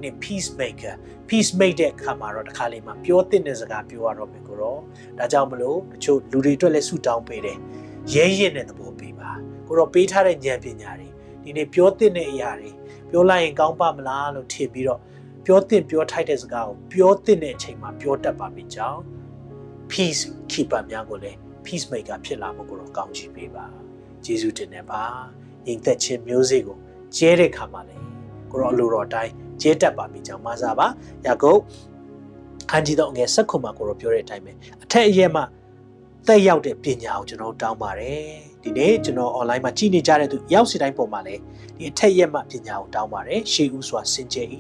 [0.04, 0.94] နေ့ peace maker
[1.30, 4.78] peace make တဲ့အခါမှာတော့တစ်ခါလေးမှာပြောတဲ့စကားပြောရတော့မယ်ကိုရော
[5.20, 7.58] ဒါကြောင့်မလို့တချို့လူတွေအတွက်လည်းဆုတောင်းပေးတယ်
[8.14, 9.32] ရဲရင့်တဲ့သဘောပေးပါ
[9.68, 11.10] ကိုတော့ပေးထားတဲ့ဉာဏ်ပညာတွေ
[11.44, 12.72] ဒီနေ့ပြောတဲ့အရာတွေ
[13.10, 15.00] ပြောလိုက်ရင်ကောင်းပါမလားလို့ထင်ပြီးတော့
[15.46, 19.00] ပြောတဲ့ပြောထိုက်တဲ့စကားကိုပြောတဲ့အချိန်မှာပြောတတ်ပါပြီကြောင်း
[19.92, 23.66] peace keeper များကိုလည်း peace maker ဖြစ်လာဖို့ကိုတော့ကောင်းချီးပေးပါ
[24.26, 25.04] ယေရှုတင်နေပါ
[25.66, 26.78] ညီသက်ချင်းမျိုးစေ့ကို
[27.18, 27.98] ကျဲတဲ့ခါမှာလေ
[28.54, 29.32] ကိုတော့အလိုတော်အတိုင်း
[29.62, 30.88] ကျဲတတ်ပါပြီကြောင်းမစားပါ
[31.26, 31.60] ယာကုပ်
[32.72, 34.52] ခန်းကြီးတော့ငယ်ဆက်ခုမှာကိုတော့ပြောတဲ့အတိုင်းပဲ
[34.84, 35.44] အထက်အရက်မှာ
[36.28, 38.24] တက်ရောက်တဲ့ပညာကိုကျွန်တော်တောင်းပါတယ်
[38.64, 41.42] ဒီနေ့ကျွန်တော် online မှာကြည့်နေကြတဲ့သူရောက်စီတိုင်းပုံမှာလည်း
[41.78, 44.48] ဒီအထက်ရက်မှပညာကိုတောင်းပါတယ်ရှေးဥစွာစင်ကြယ်၏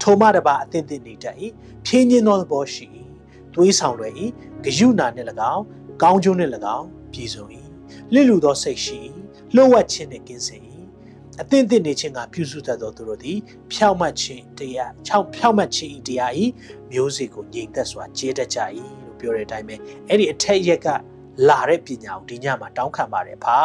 [0.00, 1.36] ထိုမှတပါအသင့်သင့်နေတတ်၏
[1.86, 2.86] ဖြင်းညင်းသောသဘောရှိ၏
[3.54, 4.12] သွေးဆောင်လွယ်၏
[4.64, 5.64] ဂယုဏနှင့်၎င်း
[6.02, 7.44] ကောင်းကျိုးနှင့်၎င်းပြည်စုံ၏
[8.12, 8.98] လစ်လူသောစိတ်ရှိ၏
[9.54, 10.62] လှုပ်ဝက်ခြင်းနှင့်ကင်းစင်၏
[11.40, 13.38] အသင့်သင့်နေခြင်းကပြုစုတတ်သောသူတို့သည်
[13.72, 16.32] ဖြောင့်မတ်ခြင်းတရားချောင်းဖြောင့်မတ်ခြင်း၏တရား၏
[16.92, 18.58] မျိုးစေ့ကိုငြိမ်သက်စွာကျဲတတ်ကြ၏
[19.00, 19.74] လို့ပြောတဲ့အတိုင်းပဲ
[20.08, 20.88] အဲ့ဒီအထက်ရက်က
[21.48, 23.58] လာတဲ့ပညာကိုဒီညမှာတောင်းခံပါတယ်ဖာ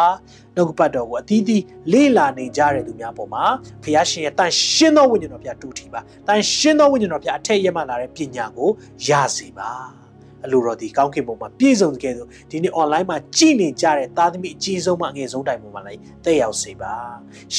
[0.55, 3.43] နှုတ်ပတ်တော်ကိုအသီးသီးလေ့လာနေကြတဲ့သူများပေါ်မှာ
[3.83, 8.69] ဖခင်ရှင်ရဲ့တန်ရှင်းသောဝိညာဉ်တော်ဖျားတူထီပါတန်ရှင်းသောဝိညာဉ်တော်ဖျားအထက်ရမှလာတဲ့ပညာကို
[9.07, 10.04] ရစေပါ
[10.45, 16.93] အလိုတော်ဒီကောင်းကင်ဘုံမှာပြည့်စုံကြတဲ့ဒီနေ့ online မှာကြည်နေကြတဲ့သားသမီးအကြီးဆုံးမှအငယ်ဆုံးတိုင်ပုံမှာလည်းတက်ရောက်စေပါ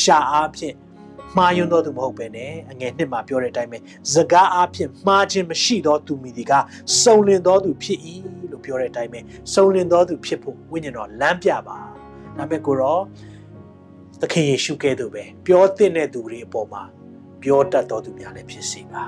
[0.01, 0.74] ရှာအားဖြင့်
[1.37, 3.78] မှားယွန်းတော်သူမဟုတ်ပဲနဲ့အငယ်နှစ်မှာပြောတဲ့အတိုင်းပဲ
[4.14, 6.53] စကားအားဖြင့်မှားခြင်းမရှိသောသူမိဒီက
[7.03, 8.01] စုံလင်သောသူဖြစ်၏
[8.51, 9.20] လို့ပြောတဲ့အတိုင်းပဲ
[9.55, 11.78] စုံလင်သောသူဖြစ်ဖို့ဝိညာဉ်တော်လမ်းပြပါ
[12.37, 12.99] ဒါပေမဲ့ကိုရော
[14.20, 16.82] သခင်ယေရှုကဲ့သို့ပဲပြောတဲ့သူတွေအပေါ်မှာ
[17.43, 19.05] ပြောတတ်တော်သူများလည်းဖြစ်စေပါ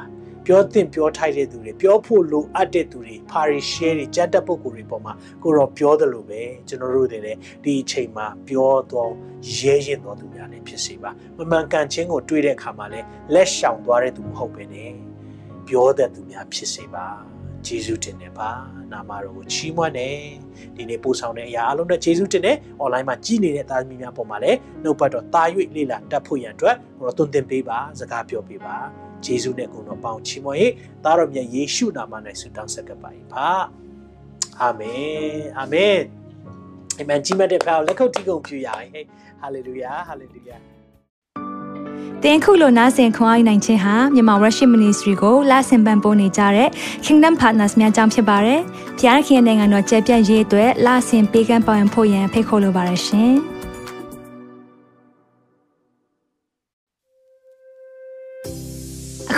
[0.51, 9.11] ပြောသင့်ပြောထိုက်တဲ့သူတွေပြောဖို့လိုအပ်တဲ့သူတွေဖာရီရှဲတွေကြက်တက်ပုဂ္ဂိုလ်တွေပေါ်မှာကိုတော့ပြောတယ်လို့ပဲကျွန်တော်တို့တွေလည်းဒီအချိန်မှာပြောတော့
[9.57, 14.77] ရဲရင်တော်သူများလည်းဖြစ်စေပါမမှန်ကန်ခြင်းကိုတွေးတဲ့အခါမှာလည်းလက်ရှောင်သွားတဲ့သူမဟုတ်ပဲね
[15.69, 17.07] ပြောတဲ့သူများဖြစ်စေပါ
[17.67, 18.51] ဂျေဇုတင်နေပါ
[18.93, 20.09] နာမတော်ကိုချီးမွမ်းနေ
[20.77, 25.43] ဒီနေ့ပို့ဆောင်တဲ့အရာအလုံးနဲ့ဂျေဇုတင်နေ online မှာကြည်နေတဲ့သားသမီးများပေါ်မှာလည်းနှုတ်ပတ်တော်တာ၍
[25.77, 30.73] လေ့လာတတ်ဖို့ရန်အတွက်ဟိုတော့တွင်တင်ပေးပါစကားပြောပေးပါ ဂျေဇုနဲ့ကိုတော်ပေါင်းချီးမွမ်းရေး
[31.05, 33.49] သားတော်မြတ်ယေရှုနာမ၌ဆုတောင်းဆက်ကပ်ပါ၏ပါ
[34.61, 35.07] အာမင်
[35.59, 35.97] အာမင်
[37.01, 39.07] အမန်ကြီးမတဲ့ဖောက်လက်ခုပ်တီးကုန်ပြရရင်
[39.41, 40.57] ဟာလေလုယာဟာလေလုယာ
[42.25, 46.69] တင်ခုလိုနာဆင်ခွန်အားနိုင်ခြင်းဟာမြန်မာ Worship Ministry ကိုလာဆင်ပန်ပိုးနေကြတဲ့
[47.05, 48.61] Kingdom Partners များအကြောင်းဖြစ်ပါတယ်။
[48.99, 53.35] ဖျားခင်နိုင်ငံတော်ကျယ်ပြန့်ရေးအတွက်လာဆင်ပေးကမ်းပောင်းဖို့ရန်ဖိတ်ခေါ်လိုပါတယ်ရှင်။